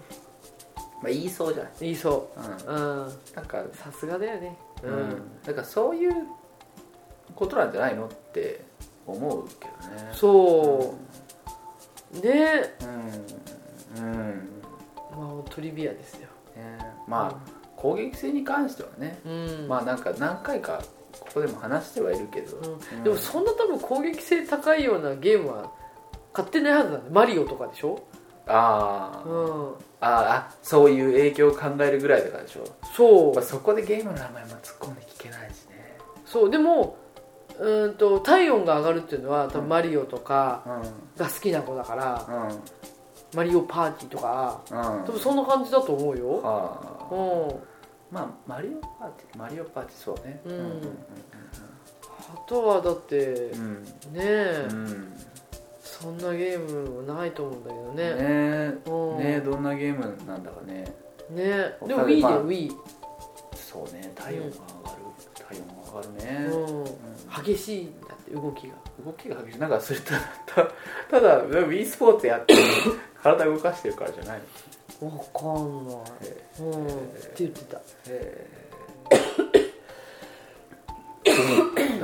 [1.02, 2.40] まあ、言いそうじゃない、言いそう。
[2.70, 3.12] ん、ううん。
[3.34, 4.56] なんか、さすがだよね。
[4.82, 4.94] ううん。
[5.10, 6.12] ん、だからそういう
[7.34, 8.64] ことなんじゃないのって
[9.06, 10.10] 思うけどね。
[10.12, 10.94] そ
[12.14, 12.20] う。
[12.20, 12.74] ね。
[13.96, 14.62] うん、うん。
[15.10, 16.28] まあトリビアですよ。
[16.56, 19.28] ね、まあ攻撃性に関してはね、う
[19.64, 19.68] ん。
[19.68, 20.82] まあなんか何回か
[21.20, 23.04] ここでも話してはいるけど、うん。
[23.04, 25.70] でもそんな多分攻撃性高いようなゲームは
[26.32, 27.98] 買ってないはずなんでマリオとかでしょ？
[28.46, 29.74] あー、うん。
[30.00, 33.34] あーあそういう影響を考えるぐらいだからでしょ、そう。
[33.34, 35.98] まあ、そこでゲームの名前も突っ込んで聞けないしね。
[36.24, 36.96] そうでも
[37.58, 40.82] うーんと体温が上がるっていうのは多分マリオとかうん。
[41.18, 42.58] が好きな子だから、うん。
[43.34, 44.78] マリオパーティーとかうん。
[44.78, 46.40] 多分そんな感じだと思うよ。
[46.42, 47.16] はあう
[47.52, 47.60] ん。
[48.10, 50.40] まあマリオパーティーマリオパーティーそうね。
[50.44, 50.52] うん。
[50.52, 50.98] うん
[52.28, 53.82] あとはだってうん。
[53.84, 55.12] ねえ、うんうん
[56.00, 58.14] そんなゲームないと思うんだけどね。
[58.14, 58.74] ね。
[58.84, 59.18] うん。
[59.18, 60.84] ねどんなゲームなんだかね。
[61.30, 61.74] ね。
[61.86, 62.70] でも Wii でまあ Wii、
[63.54, 64.12] そうね。
[64.14, 64.56] 体温が上がる。
[65.34, 66.48] 体温が上がるね。
[66.50, 66.58] うん。
[66.80, 66.84] うん。
[67.44, 68.74] 激しいんだって動きが。
[69.06, 69.58] 動きが激しい。
[69.58, 70.20] なんかそれ ただ
[71.10, 72.54] ただ w スポーツやって
[73.22, 74.42] 体動かしてるからじゃない
[75.00, 75.08] の。
[75.08, 75.96] わかんない。
[76.22, 76.86] えうん。
[76.86, 76.94] って
[77.38, 77.80] 言ってた。
[78.08, 78.46] え
[81.24, 81.32] 大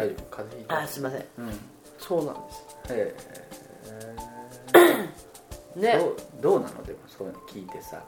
[0.08, 0.22] 丈夫。
[0.30, 0.78] 風邪ひいた。
[0.80, 1.24] あすいません。
[1.38, 1.60] うん。
[1.98, 2.64] そうなんです。
[2.90, 3.41] ええ
[5.76, 5.98] ね。
[5.98, 6.82] どうどうなの？
[6.82, 8.02] でもそういうの聞いてさ。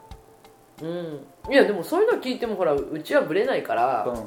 [0.81, 1.25] うん。
[1.51, 4.25] いやでもそういうの聞いてもほらうちはブレないから、うんうんうん。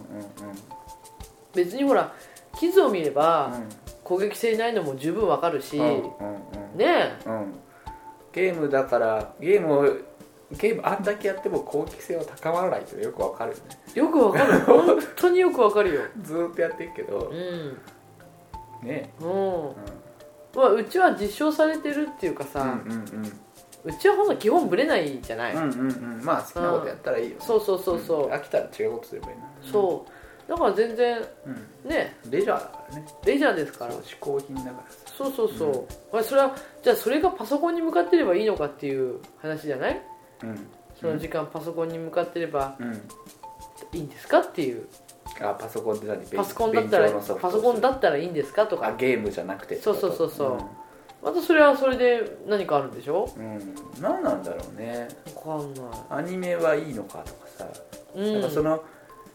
[1.55, 2.12] 別にほら
[2.59, 3.68] 地図を見れば、うん。
[4.05, 6.01] 攻撃性ないのも十分わかるし、うんうんう
[6.74, 6.79] ん。
[6.79, 7.18] ね。
[7.27, 7.55] うん。
[8.33, 9.83] ゲームだからゲームを
[10.53, 13.62] ゲームあんだけやっても攻撃性は高まらないってよくわかるよね。
[13.94, 14.61] えよくわかる。
[14.64, 16.01] 本当によくわかるよ。
[16.22, 17.18] ずーっとやってるけど。
[17.31, 17.79] うん。
[18.83, 19.12] ね。
[19.20, 19.29] うん。
[19.29, 19.74] うま
[20.64, 23.32] あ、うちは実証されてるっていうかさ、んうんうん。
[23.84, 27.36] うちはほんと基本ブレないじゃない、うんうんうんまあ好きなことやったらいいよね。
[27.40, 28.32] そうそうそうそう、ん。
[28.32, 30.50] 飽きたら違うことすればいいなそう。
[30.50, 31.50] だから全然う
[31.86, 31.90] ん。
[31.90, 32.16] ね。
[32.30, 33.06] レジャーだからね。
[33.24, 33.94] レジャーですから。
[33.94, 34.98] 嗜好品だからさ。
[35.16, 40.02] そうそうそう、まあ、それはじゃあそれがパソコンに向かってればいいのかっていう話じゃない？
[40.42, 40.66] うん。
[41.00, 42.94] その時間パソコンに向かってればうん。
[43.92, 44.86] いいんですかっていう
[45.40, 46.24] あパソコンで何？
[46.26, 50.58] パソコンだったらパソコンだったらいいんですかとあかゲームじゃなくてそうそうそうそう。
[51.24, 53.28] またそれはそれで何かあるんでしょ？
[53.36, 55.08] うん、うん、何なんだろうね。
[55.44, 55.84] わかんない。
[56.10, 57.66] アニメはいいのかとかさ、
[58.14, 58.32] うん。
[58.34, 58.84] なんかその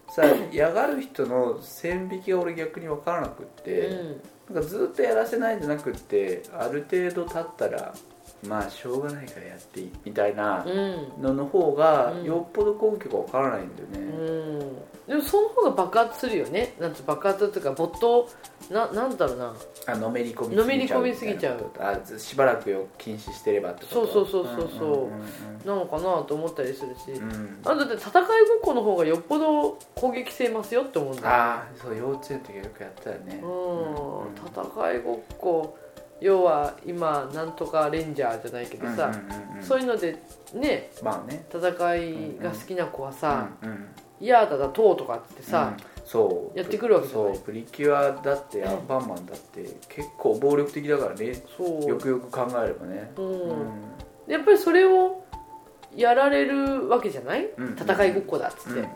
[0.09, 3.89] さ嫌がる人の線引きが俺逆に分からなくって、
[4.49, 7.93] なんかずっとやらせないんじゃなくってある程度経ったら
[8.47, 10.71] まあしょうがないからやっていいみたいなうん。
[10.71, 10.73] う
[11.19, 12.23] んのの方がうん。
[12.23, 15.07] よっぽど根拠が分からないんだようね、ん。
[15.07, 16.75] でもその方が爆発するよね。
[16.79, 18.27] なんて爆発というか没頭。
[18.69, 19.53] ななんだろうな。
[19.85, 21.69] あのめり込みのめり込みすぎちゃう。
[21.79, 24.07] あしばらくよ禁止してればってこと？
[24.07, 24.89] そうそうそうそうそう。
[25.07, 25.21] んん
[25.65, 27.29] なのかなと思ったりするし、うん。
[27.29, 28.27] うんあだって戦いごっ
[28.61, 31.27] この方がよっぽど攻撃性ますよって思うんだよ。
[31.27, 33.41] ああそう幼稚園の時よくやったよね。
[33.43, 34.33] うん。
[34.47, 35.77] 戦いごっこ
[36.23, 39.63] 要は今なんとかレンジャーじゃないけどさ、うんうんうんうん。
[39.63, 40.15] そういうので
[40.53, 41.45] ねまあね。
[41.53, 41.59] 戦
[41.95, 43.87] いが好きな子はさうんうん
[44.21, 45.83] 「いやだだとう」とかってさ、うん。
[46.05, 46.57] そう。
[46.57, 47.33] やってくるわけじゃない？
[47.35, 47.43] そう。
[47.43, 51.43] プリキュアだってアンパンマンだって結構暴力的だからね。
[51.57, 51.89] そう。
[51.89, 53.11] よくよく考えればね。
[53.17, 54.33] うん。
[54.33, 55.23] やっぱりそれを
[55.95, 58.87] やられるわけじゃない、うん戦いごっこだっつって、うん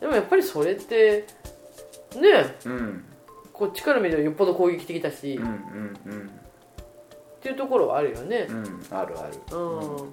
[0.00, 1.26] でもやっぱりそれって
[2.14, 2.56] ね。
[2.64, 3.04] うんうん
[3.58, 6.30] こっちから見るとよっぽど攻撃的だし、うんうっんうん。
[7.40, 9.34] ていうところはあるよね、うんうんあるある。
[9.50, 9.78] うん。
[9.78, 10.12] うん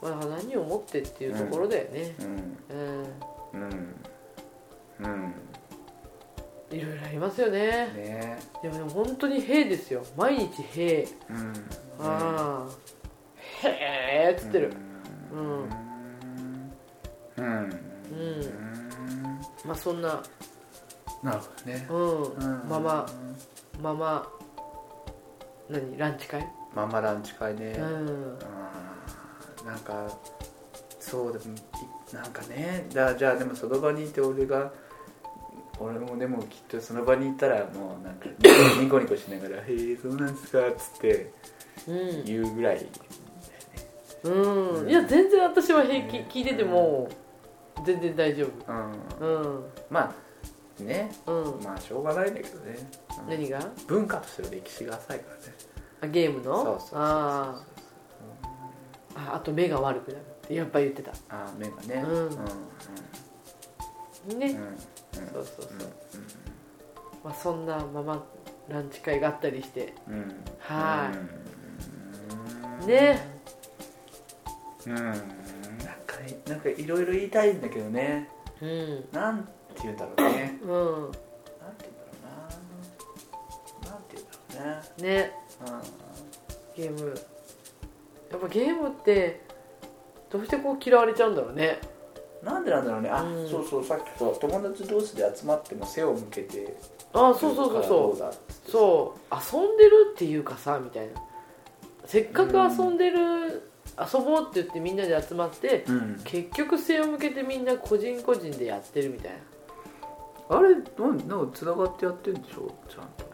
[0.00, 3.04] まあ、何をもってっていうところだよね、うんうん。
[3.52, 3.94] うん。
[5.00, 5.34] うん。
[6.70, 7.60] いろいろありますよね。
[7.94, 8.38] ね。
[8.62, 10.02] でもでも本当に兵ですよ。
[10.16, 11.06] 毎日兵。
[11.28, 11.52] うん。
[12.00, 13.68] ああ。
[13.68, 14.72] へえっつってる。
[15.32, 15.40] うん。
[15.42, 15.70] うん。
[17.36, 17.44] うん。
[17.44, 17.70] うん。
[19.64, 20.22] まあそんな
[21.22, 21.86] なるほどね。
[21.90, 22.68] うん、うん。
[22.68, 23.06] ママ
[23.82, 24.28] ママ
[25.68, 26.46] 何ランチ会？
[26.74, 27.72] ママランチ会ね。
[27.78, 28.38] うん。
[28.42, 30.08] あーなんか
[31.00, 32.86] そうでもいなんかね。
[32.94, 34.72] だじゃあでもその場にいて俺が
[35.80, 38.26] 俺もでもきっとその場にいたらもうなんか
[38.80, 41.32] ニコニコしながら「へえそうなんですか」っつって
[41.88, 42.24] うん。
[42.24, 42.86] 言うぐらい
[44.24, 46.16] うん、いや全然私は平気。
[46.40, 47.08] 聞いてても
[47.84, 48.90] 全然大丈うん。
[49.20, 49.64] 夫うん。
[49.90, 50.12] まあ
[50.80, 51.10] ね。
[51.26, 51.60] うん。
[51.62, 52.76] まあしょうがないんだけどね、
[53.22, 53.30] うん。
[53.30, 53.60] 何が？
[53.86, 55.42] 文化としての歴史が浅いからね。
[56.02, 56.54] あゲームの？
[56.54, 59.32] そうそうそうそうあー。
[59.32, 60.20] ああと目が悪くなる。
[60.20, 61.12] ってやっぱ言ってた。
[61.30, 62.04] あ目がね。
[62.06, 62.28] うん。
[62.28, 62.30] う
[64.34, 64.76] んね、うん
[65.32, 65.78] そうそうそう、うん
[67.24, 68.22] まあ、そんなママ
[68.68, 69.94] ランチ会があったりして。
[70.06, 70.36] うん。
[70.58, 71.16] はい。
[72.82, 72.86] うん。
[72.86, 73.26] ね。
[74.86, 74.94] うん。
[74.94, 75.22] なんか
[76.46, 78.28] なんかいろいろ言いたいんだけどね。
[78.60, 79.08] うん。
[79.12, 79.48] なん
[79.80, 80.58] て言うんだろうね。
[80.62, 80.70] うん。
[80.70, 81.18] なんて
[81.80, 82.12] 言うんだろ
[83.82, 83.90] うな。
[83.90, 85.32] なんて言うんだろうねね
[86.76, 87.14] ゲーム。
[88.30, 89.40] やっぱゲームって
[90.30, 91.78] どうしてこう嫌われちゃうんだろうね。
[91.82, 91.98] うん
[92.42, 93.08] なんでなんだろうね。
[93.10, 93.48] あ、うん。
[93.48, 93.84] そうそう。
[93.84, 96.76] さっきそう友達同士で集まっても背を向けて。
[97.12, 98.70] あそうそうそうそう。
[98.70, 99.34] そう。
[99.34, 101.20] 遊んでるっていうかさみたいな。
[102.04, 103.18] せっかく遊んでる、
[103.98, 106.20] 遊ぼうって言ってみんなで集まってうん。
[106.24, 109.38] 結局背を向けてみんな個人個人でやってるみたいな
[110.50, 112.74] あれなんなんか繋がってやってんでしょ？
[112.88, 113.26] ちゃんと。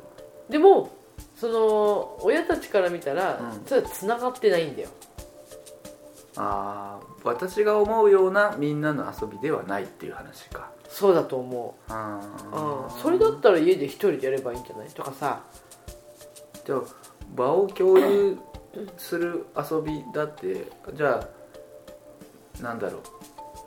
[0.49, 0.91] でも
[1.37, 3.65] その親たちから見たら、うん。
[3.67, 4.89] それは繋がってないんだよ。
[6.37, 10.71] ああ私が思うようなみんなの遊びではないっていう話か。
[10.89, 12.21] そうだと思あ
[12.53, 14.89] う、あうん、それだったら家で一人でやればいいんじゃない？
[14.89, 15.43] とかさ。
[16.67, 16.81] じゃあ
[17.35, 18.39] 場を共有
[18.97, 21.21] する遊びだってじゃ
[22.61, 23.03] あなんだろう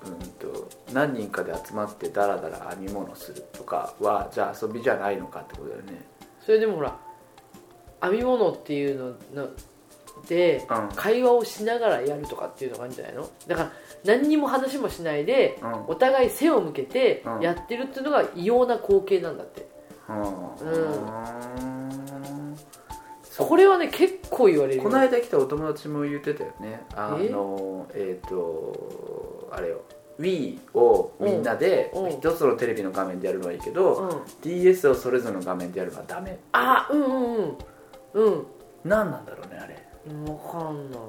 [0.05, 6.05] うんと何人かで集まってダラダラ編み物するとかはじゃあ遊びじゃないのかってことだよね。
[6.45, 6.97] それでもほら
[8.01, 9.49] 編み物っていうのの
[10.27, 10.89] でうん。
[10.95, 13.29] 会話をしながらやるとかっていうのがあるんじゃないの？
[13.47, 13.71] だから
[14.05, 15.85] 何にも話もしないでうん。
[15.87, 17.41] お互い背を向けてうん。
[17.41, 19.67] やってるっていうのが異様な光景なんだって。
[20.09, 21.86] うん
[23.37, 24.83] これはね結構言われるよ。
[24.83, 26.85] この間来たお友達も言ってたよね。
[26.95, 28.19] あのえ？
[28.23, 29.81] っ、とあれよ。
[30.19, 32.11] Wii をみんなでうん。
[32.11, 34.21] 一つのテレビの画面でやるのはいいけど、うん。
[34.41, 36.39] DS をそれぞれの画面でやるのはダメ。
[36.53, 37.57] あうんうんうん。
[38.13, 38.45] うん。
[38.83, 39.87] 何なんだろうねあれ。
[40.07, 40.99] 分かんない。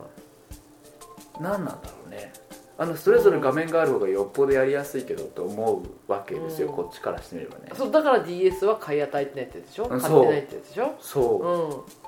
[1.41, 2.33] 何なんだろうね。
[2.77, 6.75] あのそれぞれ画面がある方がよっぽどやりやすいけどと思うわけですよ、うん。
[6.75, 7.71] こっちからしてみればね。
[7.75, 9.85] そうだから DS は買い与えてないってやつでしょ？
[9.85, 10.95] うん買ってないってやつでしょ？
[11.01, 12.08] そう、うん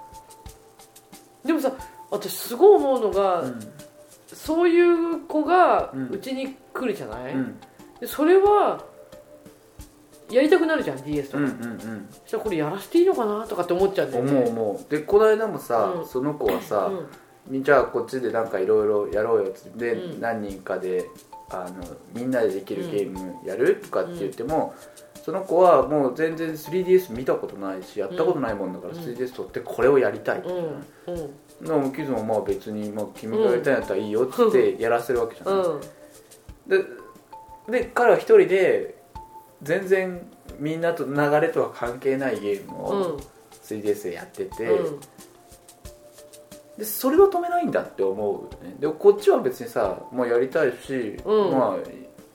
[1.45, 1.73] でもさ
[2.11, 3.61] 私すごい思うのが、うん
[4.33, 7.61] そういう子がうちに来るじゃない、うん。
[8.01, 8.85] でそれは
[10.31, 14.33] やりたくなるじゃん DS とか、うんうんそしたらこれやらせていいのかなとかって思っちゃうんだよね。
[14.33, 14.91] うん思う思う。
[14.91, 16.07] でこの間もさ、うん。
[16.07, 16.93] その子はさ、
[17.51, 17.65] うん。
[17.65, 21.07] じゃあこっちでなんかいろいろやろうよっつって何人かで
[21.49, 24.75] あのみんなでできるゲームやる、とかって言っても、
[25.23, 29.01] その子はもう全然 3DS 見たことないしやったことないもんだから、うん。
[29.01, 30.57] 3DS 取ってこれをやりたいってうん。
[31.07, 31.67] うん。
[31.67, 35.81] のもキズもまあ別に、まあ、君がやりたいんだったらいいよっつってやらせるわけじゃない、うん。
[37.69, 38.95] でで彼は一人で
[39.63, 40.27] 全然
[40.59, 43.21] みんなと流れとは関係ないゲームうをん
[43.63, 45.01] 3DS でやってて、うん。
[46.79, 48.77] でそれを止めないんだって思うよね。
[48.81, 51.53] でこっちは別にさもうやりたいし、うん。
[51.53, 51.77] まあ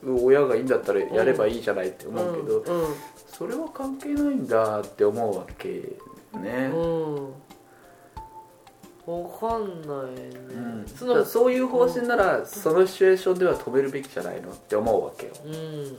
[0.07, 2.95] 親がいいんだったらやればいいじゃないって思うけど、うん
[3.27, 5.67] それは関係ないんだって思うわけ
[6.39, 7.33] ね、うん。
[9.05, 10.85] 分かんないね、うん。
[10.87, 15.97] そのそういう方針なら、そのシチュエーションでは止めるべきじゃないのって思うわけよ、うん。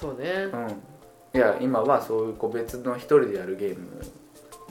[0.00, 0.48] そうね。
[0.52, 0.70] うん、
[1.34, 3.86] いや今はそういう個別の一人でやるゲーム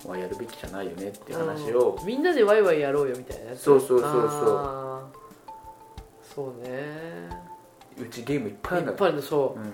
[0.09, 2.07] はやるべきじゃないよねっていう話をうん。
[2.07, 5.23] みんなでワイワイやろうよみたいなそうそうそうそう。
[6.33, 7.42] そうね
[7.99, 9.59] うちゲームいっぱいあるんだいっぱいあるのそう。
[9.59, 9.67] うん。
[9.67, 9.69] い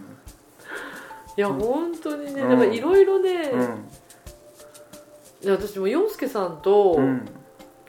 [1.38, 1.54] やう。
[1.54, 2.50] ん本当にねうん。
[2.50, 3.86] だからいろいろね、うん。
[5.42, 7.26] いや私も洋介さんとうん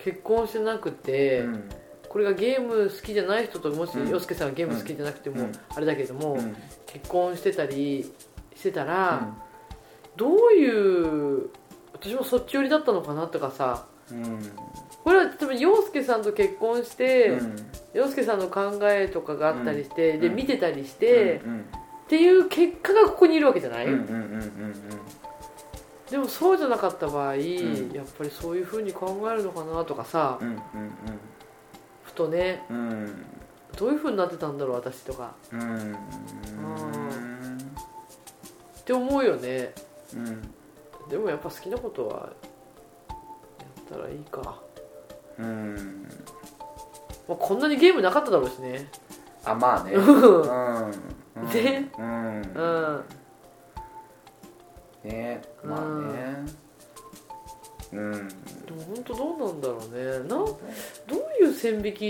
[0.03, 1.69] 結婚してなくて、うん。
[2.09, 4.09] これがゲーム好きじゃない人ともしうん。
[4.09, 5.53] 洋介さんがゲーム好きじゃなくてもうん。
[5.75, 6.57] あれだけども、うん。
[6.87, 8.13] 結婚してたり
[8.55, 9.35] してたら、
[10.17, 11.51] どういう
[11.93, 14.41] 私もそっち寄りだったのかなとかさうん
[15.05, 17.57] これは多分洋介さんと結婚して、うん。
[17.95, 20.37] 洋介さんの考えとかがあったりして、でうん。
[20.37, 21.65] 見てたりして、うん
[22.11, 24.75] っていう結果がここにいるわけじゃない、うんうんうんうん
[26.11, 27.39] でもそうじゃなかった場合、ん。
[27.93, 30.61] やっぱりそういうふうに考えるのかなとかさ、うん
[32.03, 32.77] ふとねうん。
[32.77, 33.25] うん
[33.77, 35.35] どういうふうになってたんだろう私とか。
[35.53, 35.95] うんうん。
[35.95, 35.97] っ
[38.85, 39.73] て思うよね。
[40.15, 40.43] うん。
[41.09, 42.33] でもやっぱ好きなことは
[43.09, 44.61] やったらいいか、
[45.41, 46.07] うん。
[47.29, 48.89] まあ、こんなにゲームなかっただろうしね。
[49.45, 49.93] あまあね。
[49.93, 50.11] ううん。
[50.13, 51.49] んうん。
[51.49, 51.91] ね。
[51.99, 52.43] うん。
[52.43, 52.63] う
[52.99, 53.05] ん。
[55.05, 55.43] ね。
[55.65, 56.47] まあね。
[57.93, 58.13] うん。
[58.29, 58.35] で
[58.73, 60.19] も本当どうなんだろうね。
[60.29, 60.45] など
[61.41, 62.01] ういう線引き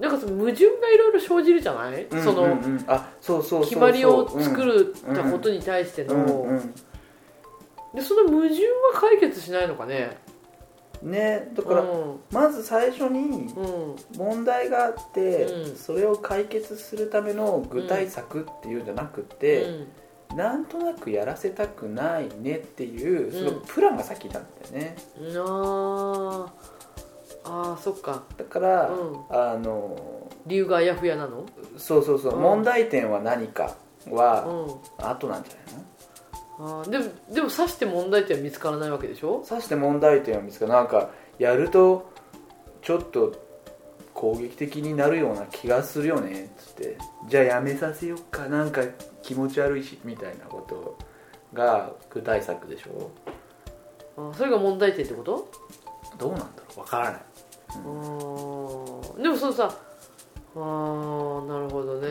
[0.00, 2.84] なんかその矛盾がいろいろ生じるじゃない、うんその、うんうん。
[2.86, 3.68] あそうそうそうそう。
[3.68, 6.74] 決まりを作るるたことに対しての、うんうん
[7.94, 10.16] でその矛盾は解決しないのかね。
[11.02, 12.20] ねだから、うん。
[12.32, 13.96] まず最初にうん。
[14.16, 15.76] 問題があって、うん。
[15.76, 19.86] それを解決するための具体策っていうんじゃなくて、
[20.34, 25.42] なんとなくやらせたくないねっていうそのプランが先なんだよね、うん、あ。
[26.44, 26.48] ー
[27.44, 28.24] あーそっか。
[28.36, 29.24] だから、うん。
[29.30, 31.46] あの理由があやふやなの？
[31.78, 32.42] そうそうそう、うん。
[32.42, 33.76] 問題点は何か
[34.06, 35.06] うはん。
[35.10, 35.87] 後なんじゃないの？
[36.88, 39.44] でもでも刺して問題点は見つからないわけでしょ？
[39.44, 42.10] さして問題点を見つかるなんかやると
[42.82, 43.46] ちょっと
[44.12, 46.46] 攻撃的になるような気がするよね。
[46.46, 46.98] っつって
[47.28, 48.48] じゃあやめさせよっか。
[48.48, 48.82] なんか
[49.22, 50.98] 気持ち悪いしみたいなこと
[51.54, 53.10] が具体策でしょ？
[54.16, 55.48] あーそれが問題点ってこと？
[56.18, 56.80] どうなんだろう。
[56.80, 57.20] わからない、
[57.70, 59.72] あーでもそのさ
[60.56, 62.08] あーなるほどね。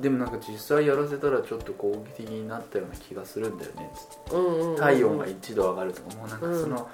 [0.00, 3.90] でもなんか実際やらせたらちょっと攻撃的になったような気がするんだよね。
[3.94, 4.76] つってうんうんうんうん。
[4.76, 6.26] 体温が1度上がるとかも。
[6.26, 6.88] うなんかその、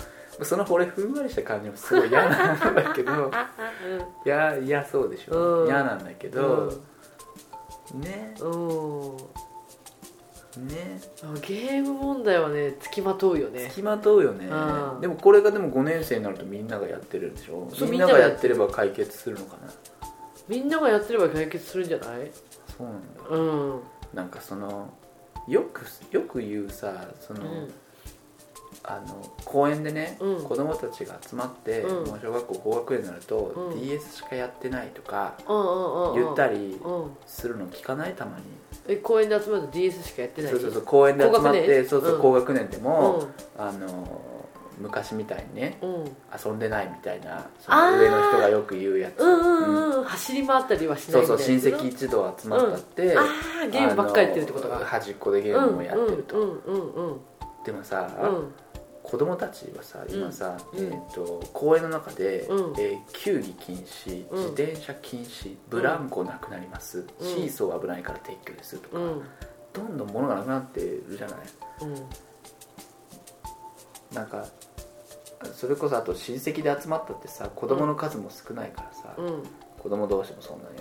[0.44, 3.30] その俺ふんわりした感じもすごい嫌なんだけど
[4.24, 5.66] いやいやそうでしょ、うん。
[5.66, 6.72] 嫌なんだけど、
[7.94, 8.34] ね。
[8.40, 9.16] うん、うん
[10.66, 11.00] ね。
[11.22, 13.64] あゲーム問題はねつきまとうよね。
[13.64, 14.46] 付きまとうよね。
[14.46, 15.00] うん。
[15.00, 17.68] でもこれがでも5年生になるとみんながやってるんでしょ。
[17.74, 19.72] そうみんながやってれば解決するのかな
[20.48, 22.30] みんながやってれば解決するんじゃない？
[22.76, 23.38] そうなんだう
[23.76, 23.80] ん。
[24.14, 24.88] なんかその
[25.46, 27.70] よくよく言うさその、うん。
[28.84, 30.44] あの公園でね、うん。
[30.44, 32.06] 子供たちが集まって、うん。
[32.06, 33.80] もう小学校高学年になると、うん。
[33.80, 35.34] DS しかやってないとか
[36.14, 37.10] 言ったりうん。
[37.26, 38.44] するの聞かないたまに、
[38.88, 40.52] え公園で集まると DS しかやってない？
[40.52, 43.24] そうそうそう公園で集まってそうそう高学年でも、
[43.58, 44.20] あの
[44.80, 45.94] 昔みたいにねうん。
[45.94, 49.42] うん遊んでないみたいなその上の人がよく言うやつ、うんう
[49.92, 50.04] んうん。
[50.04, 51.38] 走り回ったりはしなそいうみたいな。
[51.38, 53.22] そう親戚一同集まったって、あ
[53.64, 56.60] あゲームばっかりやってるってことがあの端っこでゲームをやってると、
[57.64, 58.52] でもさ、うん。
[59.02, 60.78] 子供たちはさ今さ、うん。
[60.86, 62.80] えー、と公園の中で、うん。
[62.80, 64.38] えー球技禁止うん。
[64.50, 67.26] 自転車禁止、ブランコなくなります、うん。
[67.26, 69.22] シーソー危ないから撤去ですとか、うん。
[69.72, 71.38] どんどん物がなくなってるじゃない？
[71.82, 71.94] うん。
[74.14, 74.46] なんか
[75.54, 79.42] それこそあと親戚で集まったってさ子供の数も少ないからさ、うん。
[79.78, 80.76] 子供同士もそんなに。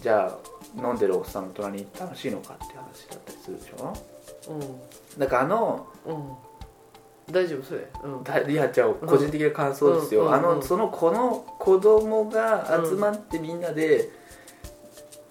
[0.00, 0.38] じゃあ
[0.76, 3.94] 飲んでるおっさんの隣に楽しいのかって話だったりするでしょ？
[4.50, 5.18] うん。
[5.18, 7.32] だからあのうん。
[7.32, 7.86] 大丈夫それ？
[8.04, 8.22] うん。
[8.24, 10.56] だいやじゃあ個人的な感想ですよ、あうんうんうん。
[10.58, 14.10] のそのこの子供が集まってみんなで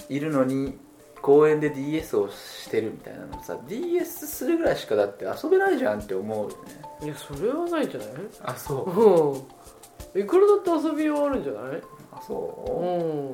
[0.09, 0.77] いるのに
[1.21, 6.55] 公園で DS をしてるみたいなのさ DS するぐらいしかだって遊べないじゃんって思うよね。
[7.03, 8.09] いやそれはないんじゃない？
[8.43, 10.15] あそう。
[10.15, 10.21] うん。
[10.21, 11.81] いくらだって遊びはあるんじゃない？
[12.11, 13.33] あそ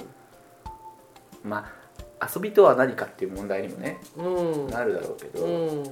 [1.39, 1.49] ううん。
[1.49, 1.65] ま
[2.19, 4.21] あ遊びとは何かっていう問題にもねう
[4.67, 4.67] ん。
[4.67, 5.83] なるだろうけど、うん。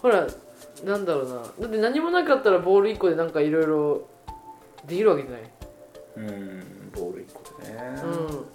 [0.00, 0.26] ほら
[0.84, 1.34] なんだろうな。
[1.36, 4.08] だって何もなかったらボール1個でなんかいろいろ
[4.86, 5.50] できるわけじゃない？
[6.16, 8.46] うんうんボール1個でね、うん。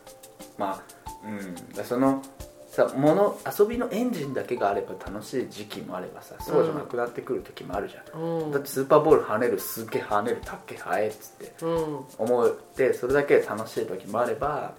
[0.57, 0.83] まあ
[1.25, 1.83] うん。
[1.85, 2.21] その
[2.69, 8.51] さもの遊びのエンジンだけがあれば楽しい時期もあればさそうじゃなくなってくる時もあるじゃん、うん。
[8.51, 12.05] だってスーパーボール跳ねるすっげえ跳ねるたっけはえっつってうん。
[12.17, 14.73] 思ってそれだけで楽しい時もあれば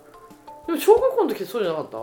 [0.66, 1.98] でも小学校の時そうじゃなかった？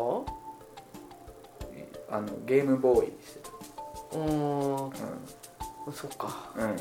[2.11, 3.41] あのゲームボーイして
[4.13, 4.91] うーん。
[4.91, 6.51] たそっか。
[6.55, 6.75] うん、うん、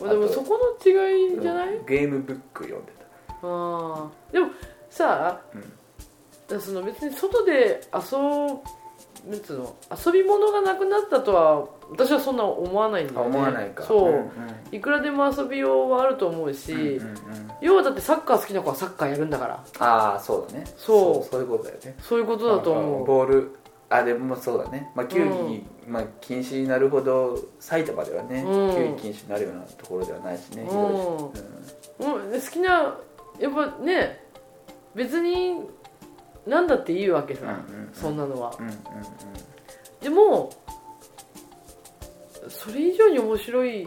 [0.00, 3.04] まあでもそこの違いじゃない、ゲームブック読んでた。
[3.42, 4.32] あー。
[4.32, 4.48] でも
[4.88, 5.72] さうん
[6.54, 8.18] だその別に外で遊
[9.28, 9.74] ぶつうの
[10.06, 13.36] 遊び物がなくなったとは私はそんな思わないんだあよね。
[13.36, 13.84] 思わないか。
[13.84, 14.30] そう、ん
[14.72, 16.98] いくらでも遊びようはあると思うし、うんうんうん。
[16.98, 19.64] うん要はだってサッカー好きな子はサッカーやるんだから。
[19.78, 20.64] ああそうだね。
[20.76, 21.30] そう。
[21.30, 21.96] そういうことだよね。
[22.00, 23.04] そういうことだと思う。
[23.06, 23.56] ボール
[23.88, 28.74] あでもそうだね、まあ、球技、まあ、禁止になるほど埼玉ではね、うん。
[28.74, 30.68] 球技禁止になるようなところではないしね、うん。
[30.68, 32.08] 広いし。
[32.10, 32.30] うん。
[32.30, 32.98] で好きな
[33.38, 34.20] やっぱね
[34.94, 35.60] 別に
[36.46, 37.90] 何だっていいわけさ、うんうんうん。
[37.92, 38.54] そんなのは。
[38.58, 38.74] うんうん
[40.00, 40.50] でも
[42.48, 43.86] それ以上に面白い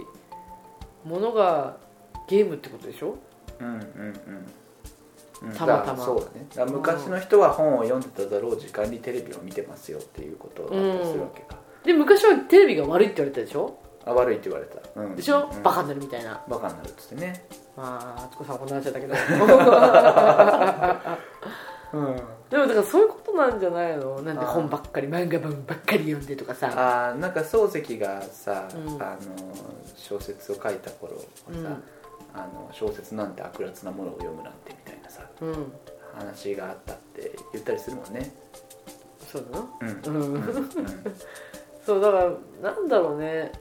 [1.06, 1.78] ものが
[2.28, 3.16] ゲームってことでしょ？
[3.60, 3.80] うんうんうん。
[3.84, 5.50] うん。
[5.50, 5.78] うんたま。
[5.84, 6.72] たまそうだね。
[6.72, 13.78] 昔の人は本を読んでただろう時間にテレビを見てますよっていうことだったりするわけか、で昔はテレビが悪いって言われたでしょ？
[14.06, 15.16] あ悪いって言われた、うん。
[15.16, 15.62] でしょ、うん。
[15.62, 16.42] バカになるみたいな。
[16.50, 17.46] バカになるっつってね。
[17.76, 19.14] まあ敦子さんこんな話だったけど。
[22.00, 24.22] うんでもだからそういうことなんじゃないの？
[24.22, 26.72] なんで本ばっかり漫画本ばっかり読んでとかさ。
[26.76, 29.02] あーなんか漱石がさ、うん。
[29.02, 29.18] あの
[29.96, 31.66] 小説を書いた頃はさ、うん。
[32.34, 35.72] あの小説なんて悪辣なものを読むなんてみたいなさうん。
[36.18, 38.32] 話があったって言ったりするもんね。
[39.32, 39.68] そうだな。
[39.82, 40.02] うん。
[40.16, 40.22] うん。
[40.22, 40.34] うん。
[40.36, 40.44] うん。
[41.86, 43.52] そうだからなんだろうね。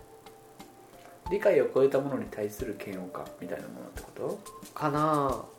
[1.29, 4.39] 理解を超えたものに対する嫌悪感みたいなものってこ
[4.73, 5.29] かな。
[5.29, 5.56] と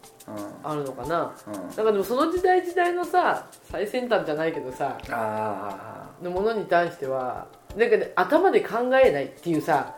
[0.64, 1.34] あるのかな。
[1.48, 9.96] うん、うん、なんかでもその時代時代のさ最先端じゃないけどさあのものに対してはなんかね頭で考えないっていうさ、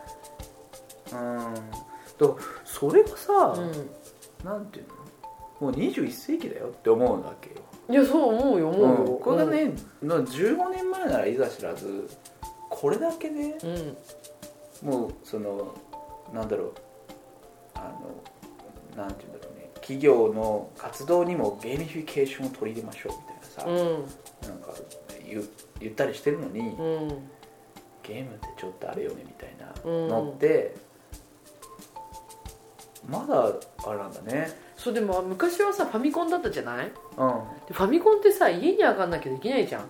[1.12, 1.54] あうん。
[2.18, 4.94] とそれがさ、うなんていうの？
[5.60, 7.56] もう21世紀だよって思うわけよ、
[7.90, 9.20] ん、いやそう思うよ思うよ、うん。
[9.20, 9.72] これがね、
[10.02, 12.08] の15年前ならいざ知らず
[12.68, 13.56] これだけね
[14.82, 15.74] うん、もうその
[16.32, 16.74] なんだろう。
[17.74, 17.92] あ
[18.96, 19.49] のなんていうんだろう。
[19.49, 19.49] ね
[19.80, 24.48] 企業の活動にもゲーミフィケーションを取り入れましょうみたいなさ、うん。
[24.48, 24.72] なんか
[25.28, 25.48] 言う
[25.80, 27.08] 言ったりしてるのに、うん。
[28.02, 30.08] ゲームってちょっとあれよねみたいなうん。
[30.08, 30.74] のって、
[33.08, 33.52] まだ
[33.88, 34.50] あれなんだね。
[34.76, 36.86] そうでも昔はさファミコンだったじゃない？
[36.86, 36.92] うん。
[36.92, 39.84] ファミコンってさ家に上がんなきゃできないじゃん。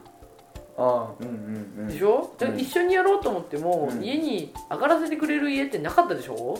[0.78, 1.34] あうんうん
[1.78, 1.88] うん。
[1.88, 2.58] でしょ、でうん。
[2.58, 4.02] 一緒にやろうと思っても、うん。
[4.02, 6.58] 家に上がらせてくれる家ってなかったでしょ？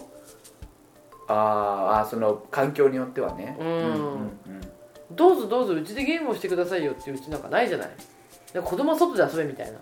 [1.30, 3.56] あーあーその環境によってはね。
[3.60, 4.30] うん。
[5.12, 7.90] どうぞどうぞうちでゲームをしてくださいよっていううちなんかないじゃない。
[8.52, 9.78] で子供は外で遊べみたいな。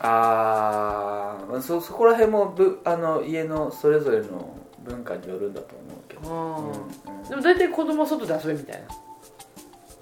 [0.00, 6.72] ああそそこら辺もぶあの家のそれぞれの文化によるんだと思うけど。
[7.12, 8.86] うんでも大体子供は外で遊べみたいな。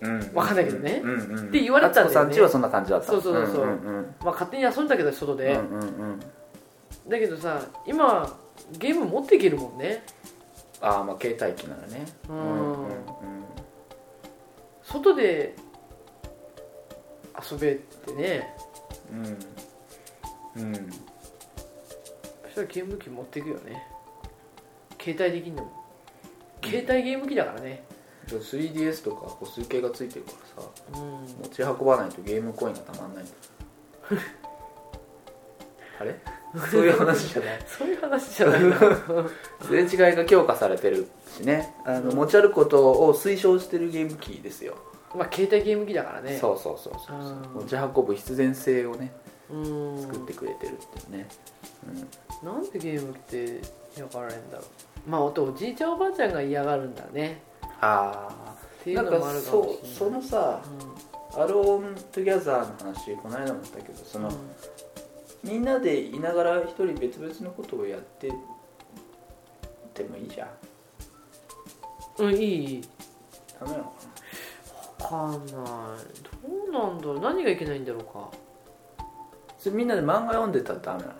[0.03, 1.03] うんうんわかんないけどね。
[1.03, 2.41] って言われてたんだよね。
[2.41, 3.07] はそんな感じだった。
[3.07, 3.67] そうそうそう
[4.23, 5.59] まあ勝手に遊んだけど外で、
[7.09, 8.39] だけどさ今
[8.79, 10.05] ゲーム持っていけるもんね
[10.81, 12.07] ああまあ携帯機ならね。
[12.29, 12.37] うん。
[12.37, 12.97] うんうん
[14.87, 15.55] 外で
[17.51, 18.55] 遊べってね。
[19.13, 19.27] うん。
[20.63, 20.75] うん。
[20.75, 20.81] そ
[22.51, 23.87] したらゲーム機持っていくよね。
[25.01, 25.73] 携帯できんのも。
[26.65, 27.85] 携帯ゲーム機だからね。
[28.27, 30.69] じゃあ 3DS とか歩数計がついてるからさ。
[30.95, 31.01] うん。
[31.43, 33.25] 持ち運ばないとゲームコインがたまんない。
[36.01, 36.15] あれ？
[36.71, 37.59] そういう話じゃない。
[37.67, 38.77] そういう話じゃないな。
[39.63, 41.75] すれ違いが強化されてるしね。
[41.85, 44.77] あの持ち歩くことを推奨してるゲーム機ですよ、
[45.15, 46.39] まあ携帯ゲーム機だからね。
[46.39, 47.23] そうそうそうそうう。
[47.23, 47.63] ん。
[47.63, 49.13] 持ち運ぶ必然性をね
[49.51, 50.01] うん。
[50.03, 51.29] 作ってくれてるっていうね、
[52.43, 53.61] なんでゲームって
[53.97, 55.11] 嫌がられるんだろう。
[55.11, 57.41] まあおじいちゃんおばあちゃんが嫌がるんだね。
[57.81, 58.29] あ
[58.81, 59.43] っていうのもあるかもしれない。
[59.43, 60.61] そうそのさ
[61.37, 64.31] 「Alone Together」の話この間も言ったけどその、
[65.47, 68.33] みんなでいながら一人別々のことをやって
[69.95, 70.49] てもいいじゃん。
[72.19, 72.83] うん、うん、いい。
[73.59, 73.91] ダメなのか
[75.11, 75.17] な。
[75.17, 75.55] わかんない。
[75.55, 75.63] ど
[76.69, 77.21] うなんだろう。
[77.21, 78.31] 何がいけないんだろうか。
[79.59, 81.19] それみんなで漫画読んでたらダメなのか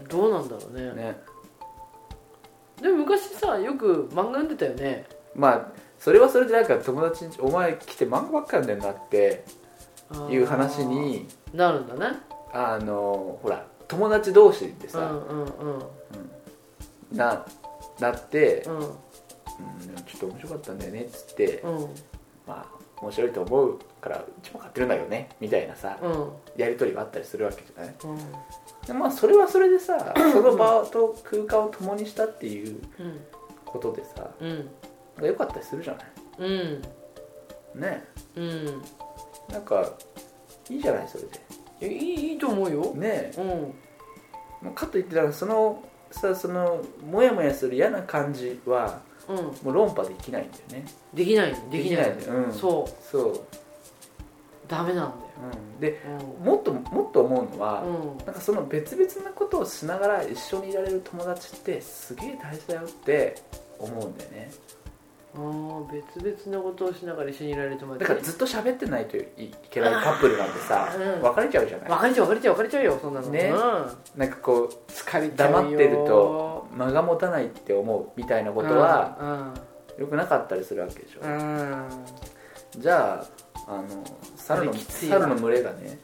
[0.00, 0.08] うん。
[0.08, 0.86] どうなんだろうね。
[0.86, 1.16] なね。
[2.80, 5.06] でも昔さよく漫画読んでたよね。
[5.34, 9.42] まあそれはそれでなんか友達に「お前来て漫画ばっかり読んでんな」って
[10.30, 12.18] いう話になるんだね。
[12.52, 15.44] あのほら友達同士でうんさ、うん。
[15.44, 15.44] う
[17.14, 17.16] ん。
[17.16, 17.46] な
[18.00, 18.78] なって、うん。
[18.78, 18.84] うん
[20.06, 21.72] ちょっと面白かったんだよねっつって、うん。
[22.46, 22.66] まあ
[23.00, 26.32] 面白いと思うからうちも買ってるんだよねみたいなさ、うん。
[26.56, 27.94] やり取りがあったりするわけじゃない？
[28.04, 28.18] うん。
[28.86, 33.20] でまあそれはそれでさ その場と空間を共にしたっていううん。
[33.64, 34.68] ことでさうん
[35.20, 36.04] が良かったりするじゃない。
[36.38, 37.80] うん。
[37.80, 38.04] ね。
[38.36, 38.82] うん。
[39.50, 39.92] なんか
[40.70, 41.26] いいじゃないそれい
[41.80, 42.92] やいいいいと思うよ。
[42.94, 43.32] でね。
[44.62, 44.74] うん。
[44.74, 49.36] かといってだからそのさそのモヤモヤする嫌な感じはうん。
[49.36, 50.86] もう論破できないんだよね。
[51.12, 52.14] できないできない。
[52.14, 52.52] できないうん。
[52.52, 53.10] そう。
[53.10, 53.40] そう、
[54.68, 58.24] ダメなんうん、でだよもっともっと思うのは、うん。
[58.24, 63.34] なんかその別々なことをしながら一緒にいられる友達ってすげえ大事だよって
[63.78, 64.50] 思うんだよね
[65.34, 69.24] 別々なことをしながら一緒にいられる友達だからずっと喋ってないとい
[69.68, 71.22] けないカップルなんてさうん。
[71.22, 71.90] 別れちゃうじゃない？
[71.90, 73.28] 別れちゃう別れちゃう別れちゃうよそんなの。
[73.28, 73.52] ね。
[73.52, 74.20] うん。
[74.20, 79.52] なんかこう疲れ黙ってると間が持たないって思うみたいなことは
[79.98, 81.20] うんよくなかったりするわけでしょ。
[81.22, 81.30] うん。
[81.30, 81.88] うん
[82.78, 83.24] じゃ
[83.66, 84.04] ああの
[84.36, 85.98] 猿の猿の群れがね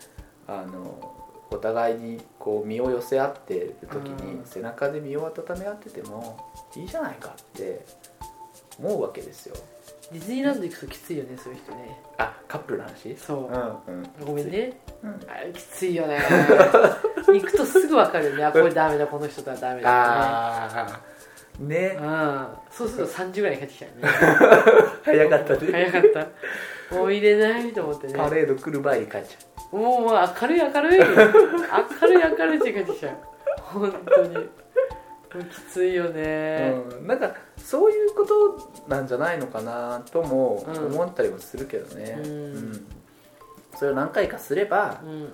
[0.49, 1.17] あの
[1.53, 4.45] お互いにこう身を寄せ合ってる時にうん。
[4.45, 7.85] 背中で身を温め合っててもいいじゃないかって
[8.83, 9.55] 思うわけですよ。
[10.13, 12.01] ディズニーランド行くときついよねそういう人ね。
[12.19, 13.17] あカップルの話？
[13.17, 13.35] そ
[13.87, 13.91] う。
[13.91, 14.27] うんうん。
[14.27, 14.73] ごめんね。
[15.03, 16.19] うんあれきついよね。
[17.27, 18.45] 行くとすぐ分かるよね。
[18.45, 20.93] あこれダメだこの人とはダメだああね。
[20.93, 21.99] ってね。
[22.01, 22.47] うん。
[22.71, 24.09] そうすると3時ぐらいに帰ってきちゃうね。
[25.05, 25.73] 早かったね。
[25.73, 26.03] 早かっ
[26.91, 26.95] た。
[26.97, 28.15] もう入れないと思ってね。
[28.15, 30.99] パレード来る前に帰っちゃもうもう明るい明るい。
[30.99, 33.17] 明るい明るいうちに帰ってきちゃう。
[33.63, 34.49] 本当に。
[35.39, 36.75] きついよう、ね。
[36.99, 37.33] うん、なんか
[37.65, 40.87] そういうことなんじゃないのかなともうん。
[40.95, 42.87] 思ったりもするけどね、うん。
[43.79, 45.33] それを何回かすればうん。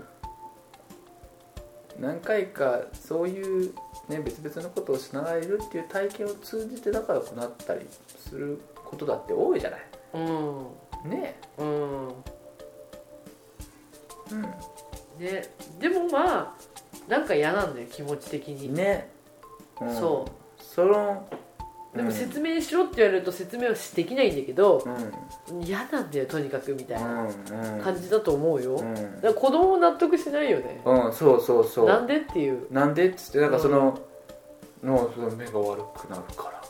[1.98, 3.72] 何回かそういう、
[4.08, 7.86] ね、別々のことをしながらいるっていう体験を通じて仲良くなったり
[8.18, 9.80] することだって多いじゃない。
[10.14, 11.10] うん。
[11.10, 11.40] ね。
[11.56, 12.08] うん。
[12.08, 12.12] うん。
[15.18, 15.54] ね。
[15.80, 16.54] でもまあ
[17.08, 19.10] なんか嫌なんだよ気持ち的に、ね、
[19.80, 19.94] うん。
[19.94, 21.26] そその
[21.96, 24.84] でも説明しろって言われると説明はできないんだけど
[25.50, 25.62] うん。
[25.62, 28.94] 嫌なんだよとにかくみたいなうん感じだと思うよ、うん。
[28.94, 31.86] だから子供も納得しないよね、うん、そうそうそう。
[31.86, 32.72] なんでっていう。
[32.72, 33.98] なんでっつってなんかその,、
[34.82, 36.62] のその目が悪くなるから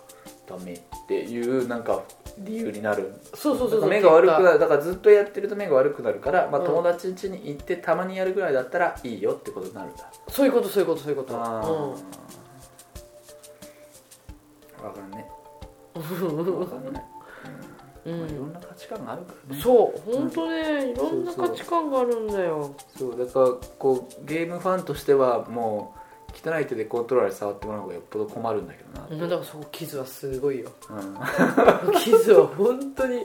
[0.47, 2.03] ダメっていうなんか
[2.39, 2.71] 理由。
[2.71, 3.15] になる。
[3.35, 3.91] そうそうそうそう。
[3.91, 4.55] 目が悪くなる。
[4.55, 6.67] るだからずっとやってると目が悪くなるから、まあ、うん。
[6.67, 10.11] 友達ん家に行ってたまにやるぐらいだったらいいよってことになるんだ。
[10.29, 11.37] そういうことそういうことそういうこと。
[11.37, 11.45] あうん。
[11.63, 11.97] あ、分
[14.93, 15.29] かんね
[15.95, 17.05] 分 かんない、
[18.07, 18.21] うん。
[18.21, 19.63] まあいろんな価値観があるからね。
[19.63, 22.75] そう本当ねいろんな価値観があるんだよ。
[22.97, 23.47] そうだから
[23.79, 30.71] こうゲームファンとしてはもう汚い手でコントローラーで触ってもらう方がよっぽど困るんだけどな、だからそこ傷はすごいよ。
[31.87, 33.17] う 傷は本当に。
[33.17, 33.21] ん、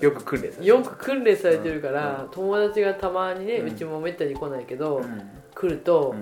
[0.00, 0.66] よく訓練されてる。
[0.66, 2.30] よく訓練されてるから、うん。
[2.30, 5.30] 友達がたまにね、ううんちもめったに来ないけど、うん。
[5.54, 6.14] 来ると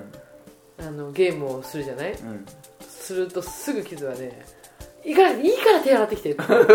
[0.81, 0.85] う、ん。
[0.85, 2.13] あのゲームをするじゃない？
[2.13, 2.45] うん。
[2.81, 4.45] するとすぐ傷はね
[5.09, 6.67] いいからいいから手洗ってきてダメダメ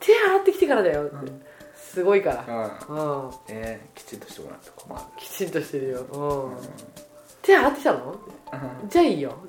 [0.00, 1.42] 手洗ってきてからだよって、うん。
[1.74, 2.44] すごいから、
[2.88, 3.28] うん。
[3.28, 5.02] うん、ねきちんとしてもらうと困る。
[5.16, 6.50] きちんとしてるよ、うん。
[6.50, 6.58] うん。
[7.40, 8.14] 手洗ってきたの？
[8.88, 9.34] じゃあいいよ。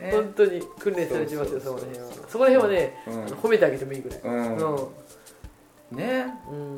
[0.00, 0.10] ね。
[0.12, 1.90] 本当に訓練されてますよそそうそうそう。
[1.90, 2.28] こら辺は。
[2.28, 3.24] そこら辺はね、うん。
[3.34, 4.20] 褒めてあげてもいいぐらい。
[4.22, 4.56] うん。
[4.56, 4.74] う
[5.94, 5.96] ん。
[5.96, 6.26] ね。
[6.48, 6.76] うん。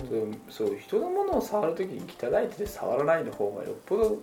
[0.50, 4.16] そうそう人のものを触るときに汚い手で触らないの方がよっぽど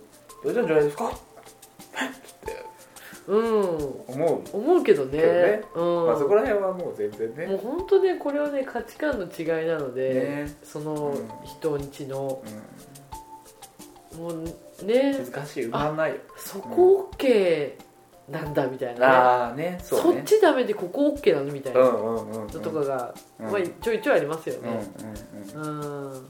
[0.44, 1.12] 大丈夫じゃないですか？
[2.06, 2.10] っ
[2.46, 2.66] て
[3.28, 3.60] うん。
[4.08, 4.58] 思う。
[4.58, 5.20] 思うけどね。
[5.20, 5.64] けどね。
[5.76, 6.06] うん。
[6.08, 10.14] まあそこら辺はもう全然もうね本当ねこれはね価値観の違いなので、
[10.46, 10.58] ね。
[10.64, 12.42] そのうん人んちの。
[14.14, 15.12] うもうね。
[15.12, 15.64] ん難しい。
[15.66, 16.18] 埋まんないよ。
[16.38, 17.74] そこ OK
[18.30, 19.06] なんだみたいなね。
[19.06, 20.22] ああねそね。
[20.22, 23.52] っちダメでここ OK なのみたいうなのとかが、うん。
[23.52, 24.86] まあ、ちょいちょいありますようんうんね
[25.56, 25.62] うん。
[25.62, 26.28] うん。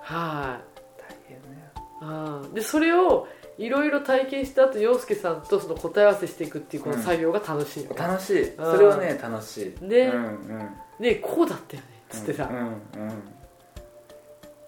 [0.00, 0.72] はい。
[1.00, 3.26] 大変ねあーでそれを
[3.58, 8.52] いろいろ体験した後陽介さんとその答え合わせしていくっていうこの作業が楽しいよね、楽しい。
[8.56, 9.84] それはね楽しい。
[9.84, 9.98] ね。
[9.98, 10.68] うんうん。
[10.98, 13.12] ねこうだったよねっつってさ、うんうん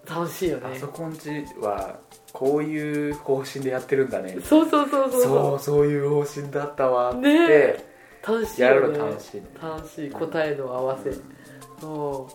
[0.07, 0.75] 楽しいよね。
[0.77, 1.31] あそこんち
[1.61, 1.99] は
[2.33, 4.37] こういう方針でやってるんだね。
[4.43, 5.59] そうそうそうそうそう。
[5.59, 7.85] そういう方針だったわって、ね。
[8.27, 8.69] 楽しいね。
[8.69, 9.47] るの楽しいね。
[9.63, 11.23] 楽しい答えの合わせ、うん。
[11.81, 12.29] そ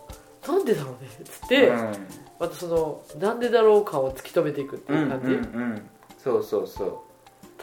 [0.47, 0.51] う。
[0.51, 1.93] なんでだろうねっつって、うん。
[2.39, 5.37] またそのなんでだろう感を突き止めていくってうんいう感じ、うんう
[5.75, 5.89] ん
[6.23, 7.03] そうそうそ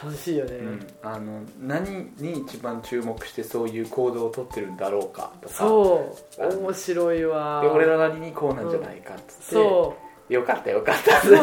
[0.01, 5.55] 楽しいよね、う、うん、あの何に一番注目してそういう行動をとってるんだろうかとか。
[5.55, 6.55] そう。
[6.59, 7.61] 面白いわ。
[7.63, 9.95] で俺らなりにこうなんじゃないかっつって、そ
[10.29, 10.33] う。
[10.33, 11.21] よかったよかった。
[11.21, 11.35] そう。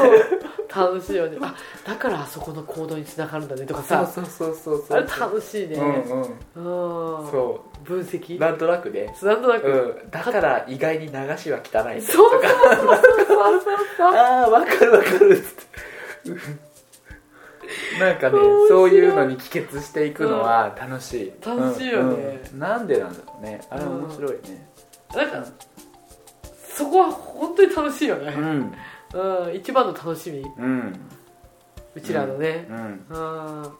[0.68, 1.38] 楽しいよね。
[1.40, 4.06] あだからあそこの行動につながるんだねとかさ。
[4.06, 7.22] そうそうそうそうあれ楽しいね、うんうん。
[7.22, 7.30] うん。
[7.32, 8.36] そ分析。
[8.36, 9.12] うなんとなくね。
[9.20, 12.96] なんとなく、うん、だから意外に流しは汚いそうそうそうそう。
[13.26, 16.63] そうそうああ分かる分かるっつって
[18.00, 18.38] なんかね
[18.68, 22.40] そういうのに帰結していくのは楽しい、楽しいよね。
[22.52, 23.60] うんうんなんでなんだろうね。
[23.70, 24.68] あれ面白いね。
[25.14, 25.44] なんか
[26.74, 28.72] そこは本当に楽しいよね、うん。
[29.46, 30.42] うん、一番の楽しみ。
[30.58, 31.00] うん。
[31.94, 32.66] うちらのね。
[32.68, 33.06] うん。
[33.08, 33.18] う
[33.60, 33.72] ん。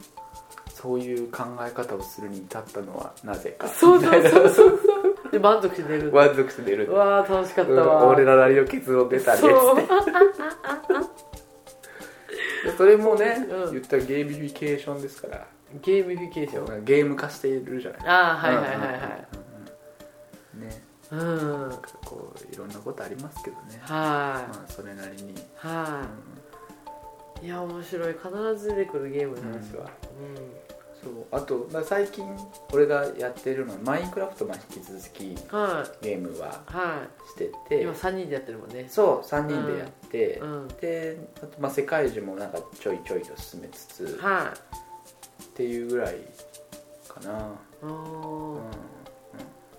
[0.68, 3.66] そういう考え方をするに至ったのはなぜか。
[3.68, 4.80] そうそうそうそう。
[5.32, 6.12] で満足して寝る。
[6.12, 6.86] 満足して寝る。
[6.86, 7.78] うわー楽しかったうん。
[7.78, 9.38] わ、俺らなりの結論出たね。
[9.38, 9.78] っつそう。
[9.78, 9.88] って
[10.92, 10.93] で
[12.72, 13.72] それもね、うん。
[13.72, 15.46] 言ったらゲーミフィケーションですから。
[15.82, 16.84] ゲーミフィケーション。
[16.84, 18.00] ゲーム化しているじゃない。
[18.06, 20.58] ああはいはいはいはい。
[20.58, 23.80] いねうんなんかこういろんなことありますけどね。
[23.82, 25.34] はまあそれなりに、い。
[25.56, 26.06] は
[27.42, 28.12] いいや面白い。
[28.14, 29.90] 必ず出てくるゲームなんですわ
[31.04, 32.24] そうあと、まあ、最近
[32.72, 36.04] 俺がやってるのはマインクラフトも引き続きうんはい。
[36.04, 37.82] ゲームははしていて。
[37.82, 38.86] 今3人でやってるもんね。
[38.88, 40.68] そう3人でやって、うん。
[40.80, 44.54] であとまあ世界中もなんかちょいちょいと進めつつは
[45.42, 46.16] っていうぐらい
[47.08, 47.42] かな、い
[47.82, 48.54] うんうん。
[48.54, 48.60] うん、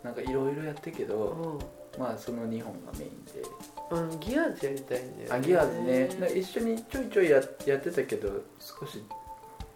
[0.03, 1.59] なんかいろいろやってるけど、
[1.95, 3.41] うまあその2本がメインで。
[3.41, 6.07] んうんギアーズやりたいんだよあギアーズね。
[6.19, 9.03] なんか一緒にちょいちょいややってたけど少し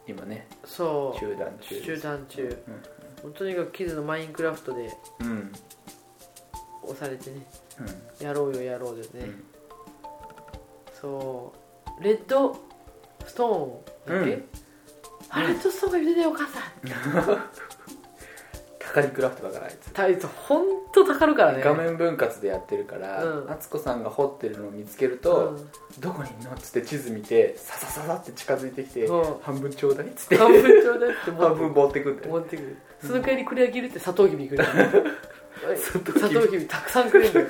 [0.09, 1.19] 今ねそう。
[1.19, 2.63] 中断中中断中。
[3.23, 5.27] もうとにかくキズのマインクラフトでうん。
[5.27, 5.51] うん
[6.81, 7.45] 押されてね
[8.19, 8.25] うん。
[8.25, 9.43] やろうよやろうでね、うん。
[10.99, 11.53] そ
[11.99, 12.03] う。
[12.03, 12.55] レッド
[13.25, 14.49] ストーンだっけ、うん。
[15.29, 16.63] あレッドストーンが言ってたよお母さん。
[17.25, 17.37] 高
[18.93, 19.91] かりクラフトだからあいつ。
[19.93, 20.63] 大変本
[20.93, 21.61] 当たかるからね。
[21.63, 23.51] 画面分割でやってるからうん。
[23.51, 25.69] 敦子さんが掘ってるのを見つけるとうん
[25.99, 30.37] 「どこにいんの?」っつって地図見てささささって近づいてきてうん「半分ちょうだい」っつって。
[30.37, 32.77] 半分ちょうだいって半分持ってくんだよ持ってくる。
[33.01, 34.69] その代わりこれあげるってサトウキビくれる
[35.77, 37.47] サトウキビサトウキビたくさんくれるんだよ。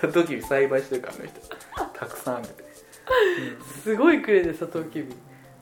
[0.00, 1.40] サトウキビ栽培してるからあの人。
[1.98, 2.46] たくさんある。
[3.82, 5.14] すごいくれるサトウキビ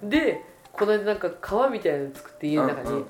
[0.02, 0.42] で
[0.72, 3.04] この間なんか皮みたいなの作って家の中に、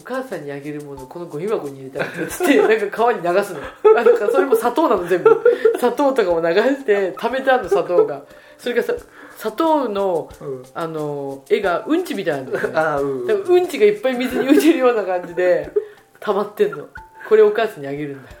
[0.00, 3.60] お母さんにあげるものこのゴミ箱に入れたってつって なんか川に流すの。
[3.98, 5.42] あだからそれも砂糖なの全部。
[5.78, 8.22] 砂糖とかも流して食べてあるの砂糖が。
[8.56, 8.94] それがさ
[9.36, 10.62] 砂糖のうん。
[10.74, 13.26] あの絵がうんちみたいなんだよねああうん。
[13.26, 15.70] 多分うんちがいっぱい水に浮いてるような感じで
[16.18, 16.88] 溜まってんの。
[17.28, 18.30] これお母さんにあげるんだ。
[18.30, 18.36] よ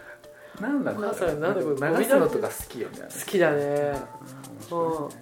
[0.60, 1.04] なんだろう。
[1.04, 3.00] お母さんなんだこれ流すのとか好きよね。
[3.02, 3.58] 好きだね。
[4.70, 5.08] うん。
[5.08, 5.14] ね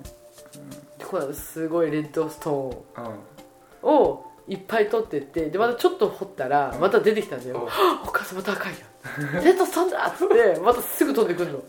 [0.99, 3.05] でこれすごいレッドストうん。
[3.05, 3.14] ーン
[3.82, 8.78] をいっぱい取ってってでまたちょっと掘ったらまた出てきたんだよ、はあお母さんまた赤いよ
[9.44, 11.62] レッドストーンだっつって またすぐ飛んでくるの。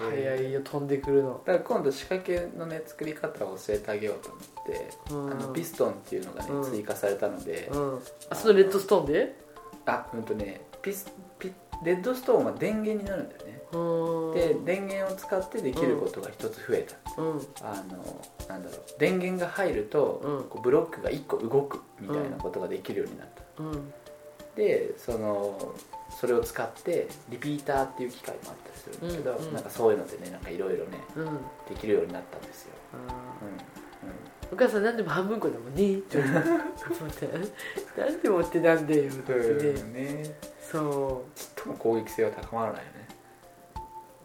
[0.00, 1.42] 早いよ飛んでくるの。
[1.44, 5.30] だから今度仕掛けのね作り方を教えてあげようと思って、うん。
[5.30, 6.64] あのピストンっていうのがね、うん。
[6.64, 8.02] 追加されたので、うん。
[8.30, 9.36] あそのレッドストーンで？
[9.84, 11.06] あうんとねピス
[11.38, 11.52] ピ
[11.84, 13.59] レッドストーンは電源になるんだよね、うん
[14.34, 17.40] で電源を使ってできることが一つ増えた、うん。
[17.62, 18.98] あのなんだろう。
[18.98, 20.48] 電源が入ると、うん。
[20.48, 23.92] こうブロックが1個動くみたいなことができるようになった、うん。
[24.56, 25.74] でその
[26.20, 29.54] それを使ってリピーターっていう機械もあったりするんだけど、うんうん。
[29.54, 31.26] なんかそういうのでねなんかいろいろねうん。
[31.68, 32.70] できるようになったんですよ、
[34.52, 36.28] お母さん何でも半分こだもんねちょっと
[37.96, 40.02] 何でもってなんでよってうんね。
[40.02, 42.99] ねそちっとも攻撃性は高まらないよね。
[42.99, 42.99] う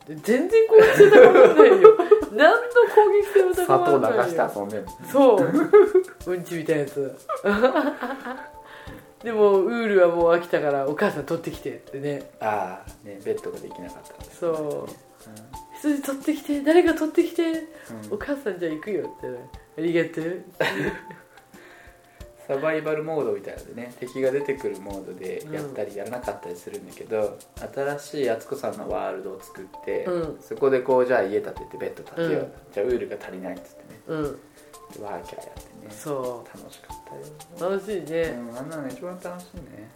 [0.07, 1.97] 全然 攻撃性高まらないよ。
[2.31, 2.59] 何の
[2.93, 4.23] 攻撃性も砂高ま糖らないよ。
[4.23, 5.35] 流して遊んでるそ
[6.25, 6.31] う。
[6.31, 7.15] うんちみたいなやつ。
[9.23, 12.29] でもウールはもう飽きたからお母さん取ってきてってね。
[12.39, 14.91] ああねベッドができなかったそう。
[15.81, 17.63] 羊取ってきて誰が取ってきてうん。
[18.11, 19.27] お母さんじゃあ行くよって
[19.77, 20.43] ありがとう
[22.47, 27.37] サバイバルモードみたいなのでね敵が出てくるモードでやったりやらなかったりするんだけど、
[27.73, 30.41] 新しい敦子さんのワールドを作って、うん。
[30.41, 32.51] そこでこうじゃあ家建ててベッド建てよう、うん。
[32.73, 33.99] じゃあウールが足りないっつってね。
[34.07, 34.23] うん。
[34.23, 35.91] でワーキャーやってね。
[35.91, 36.97] そ楽しかっ
[37.59, 39.89] たよ、う楽しいね、うん、あんなの一番楽しいね。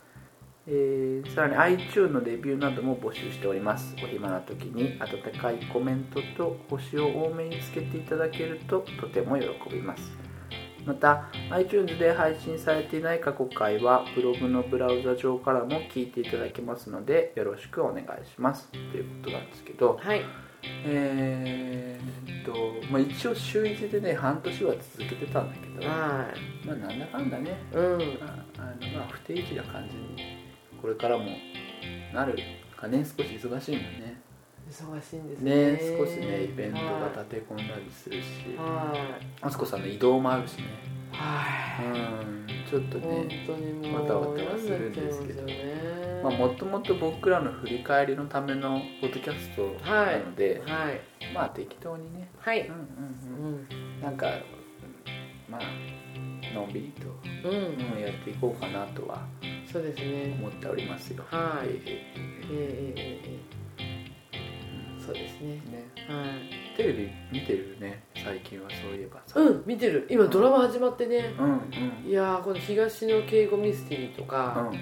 [0.67, 3.97] えーさらに iTune のレビューなども募集しております。
[4.05, 10.26] お暇な時に温かいコメントと星を多めにつけていただけるととても喜びます。
[10.87, 18.69] また iTunes で配信されていない過去回はブログのブラウザ上からも聞いていただけますのでよろしくお願いします。
[18.69, 20.23] ということなんですけどはい。
[20.85, 22.55] えーっと、
[22.91, 26.27] まあ、一応週1でね半年は続けてたんだけどまは
[26.65, 27.51] あなんだかんだね。
[27.73, 27.99] いうん。
[28.21, 30.39] まああのまあ不定期な感じに
[30.81, 31.25] これからも
[32.15, 32.39] なる
[32.77, 33.05] かね。
[33.05, 34.26] 少し忙しいもんね
[34.69, 35.73] 忙しいんですね。
[35.73, 38.27] ね少しねイベントが立て込んだりするし。
[38.57, 39.27] はい。
[39.41, 40.65] あすこさんの移動もあるしね。
[41.13, 41.87] はい。
[41.87, 45.43] うんちょっと本ね当にもうまたわたはするんですけど
[46.23, 51.01] まあ、もともと僕らの振り返りのためのポッドキャストなので、はい。
[51.33, 52.67] まあ適当にね、はい。
[52.67, 54.27] うんうんううん、んなんか
[55.49, 57.07] まあのんびりと、
[57.49, 57.95] うん。
[57.95, 59.25] うん、やっていこうかなとは
[59.71, 60.35] そうですね。
[60.39, 61.23] 思っておりますよ。
[61.31, 61.69] はい。
[61.69, 62.03] ええ
[62.51, 63.56] えええええ
[65.07, 65.63] そうですね。
[65.69, 66.19] えね。
[66.19, 66.77] はい。
[66.77, 68.03] テレビ見てるね。
[68.15, 69.39] 最近はそういえばさ。
[69.41, 70.07] うん見てる。
[70.11, 71.33] 今ドラマ始まってね。
[71.39, 71.53] うん
[72.05, 72.09] うん。
[72.09, 74.79] いやーこの東野敬吾ミステリーとうんか、うん。
[74.79, 74.81] あ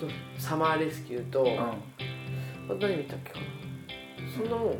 [0.00, 0.06] と
[0.38, 1.76] サマーレスキューと、あ
[2.68, 3.32] と何見たっけ？
[3.32, 3.44] かな
[4.36, 4.74] そんなもん？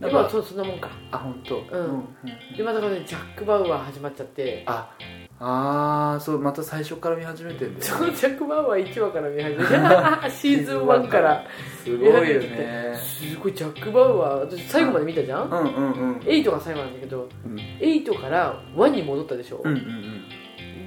[0.00, 0.90] なんか今はそうそんなもんか。
[1.10, 1.56] あ本当。
[1.58, 2.08] うん。
[2.56, 4.64] 今だからねジャック・バウアー始まっちゃって。
[4.66, 4.94] あ
[5.40, 11.46] ああそうまた最初から見始めてんだよ、ジャック・バウアー1話から見始めたシーズン1から
[11.84, 12.96] すごいよね。
[12.96, 17.54] すごいジャック・バウアー私最後まで見たじゃん、うんうんうん8が最後なんだけどうん。
[17.54, 19.60] 8から1に戻ったでしょ？
[19.64, 20.24] うん、うん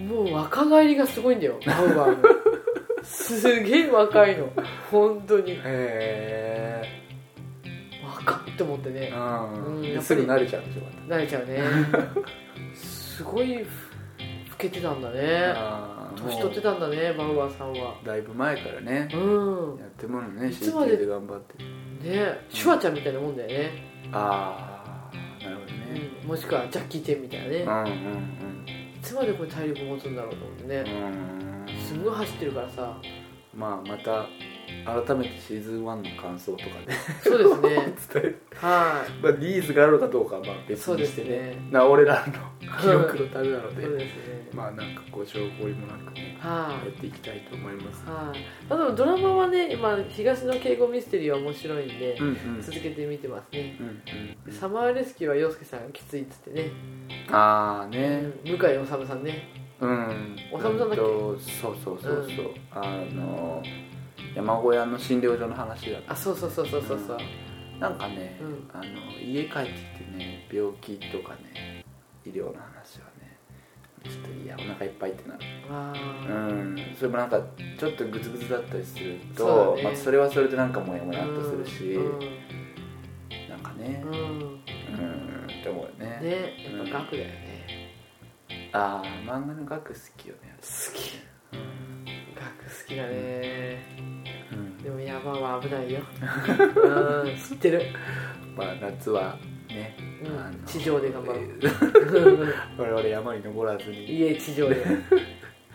[0.09, 2.29] もう若返りがすごいんだよバウアーの。
[3.03, 4.49] すげえ若いの。
[4.91, 5.53] 本当に。
[5.53, 6.83] へえ
[8.03, 9.13] 若っって思ってね。
[9.15, 10.01] うんうんやっぱり。
[10.01, 11.59] すぐ慣れちゃうんでしょま慣れちゃうね。
[12.75, 13.65] すごい老
[14.61, 15.53] けてたんだたね
[16.15, 17.95] 年取ってたんだねバウアーさんは。
[18.05, 19.09] だいぶ前からね。
[19.13, 19.79] うん。
[19.79, 21.63] やってものねいつまで？CT で頑張って。
[22.07, 23.71] ねシュワちゃんみたいなもんだよね、
[24.11, 26.11] ああなるほどね。
[26.23, 30.83] うん、もしくはジャッキー・チェンみたいなね、うんうんいつまでこれ体力持つんだろうと思ってね。
[30.85, 31.81] うんうん。
[31.81, 32.97] すんごい走ってるからさ。
[33.55, 34.27] まあまた
[34.85, 38.21] 改めてシーズン1の感想とかでそうですね。
[38.21, 41.67] 伝 えはまあ、ニーズがあるのかどうかはまあ別にしてそうねですね。
[41.71, 42.33] な俺らの
[42.81, 43.81] 記憶のためなので。
[43.83, 44.49] いそうですね。
[44.53, 48.03] まあなんかご情報もなくねはやっていきたいと思います。
[48.05, 48.39] いはい。
[48.69, 52.61] あでもドラマはね今東の敬語ミステリーは面白いんでうんうん。
[52.61, 53.77] 続けて見てますね。
[53.79, 56.71] うんうんサマーレスキューは洋介さんがきついっつってね、
[57.31, 58.31] ああね。
[58.43, 59.47] 向井治さんね。
[59.79, 60.35] うん。
[60.51, 61.01] おさむさんだっけ？
[61.01, 62.81] うんとそうそうそうそう、あ
[63.13, 63.63] の
[64.35, 66.13] 山小屋の診療所の話だった。
[66.13, 67.17] あそうそうそうそうそうそう。
[67.79, 68.69] なんかね、うん。
[68.73, 68.83] あの
[69.19, 71.83] 家帰ってきてね病気とかね
[72.25, 73.37] 医療の話はね
[74.03, 75.41] ちょっといやお腹いっぱいってなる。
[75.69, 75.93] あ。
[75.93, 76.95] うーん。
[76.95, 77.41] それもなんか
[77.79, 79.83] ちょっとグツグツだったりするそうとだね。
[79.83, 82.19] まあ、それはそれでなんかモヤモヤっとするし、うん。
[83.49, 84.03] なんかね。
[84.05, 84.19] うん、うん。
[84.19, 84.61] うん
[85.61, 86.19] って思うよね。
[86.21, 86.29] ね。
[86.77, 87.91] やっぱ額だよね、
[88.73, 90.55] ああ漫画の額好きよね。
[90.59, 91.19] 好き。
[91.53, 93.95] うん額好きだね。
[93.99, 94.00] うん
[94.83, 95.99] でも山は危ないよ。
[97.23, 97.81] うん知ってる、
[98.55, 99.37] まあ夏は
[99.69, 101.43] ね、うんあの地上で頑張ろう。
[101.43, 104.05] え ー我々山に登らずに。
[104.09, 104.85] 家地上で。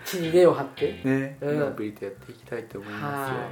[0.05, 1.01] 地に根を張って。
[1.05, 1.61] ねうん。
[1.61, 3.37] のんびりとやっていきたいと思いますよ。
[3.39, 3.47] はい。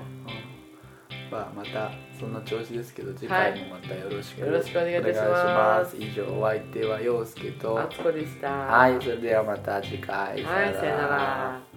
[1.29, 1.31] うん。
[1.31, 5.21] まあまたそんな調子ですけど次回もまたよろしくよろしくお願いいたします。
[5.21, 7.81] お願いします以上お相手は陽介と。
[7.81, 8.51] あつこでした。
[8.51, 10.43] はいそれではまた次回。
[10.43, 11.74] はいさよなら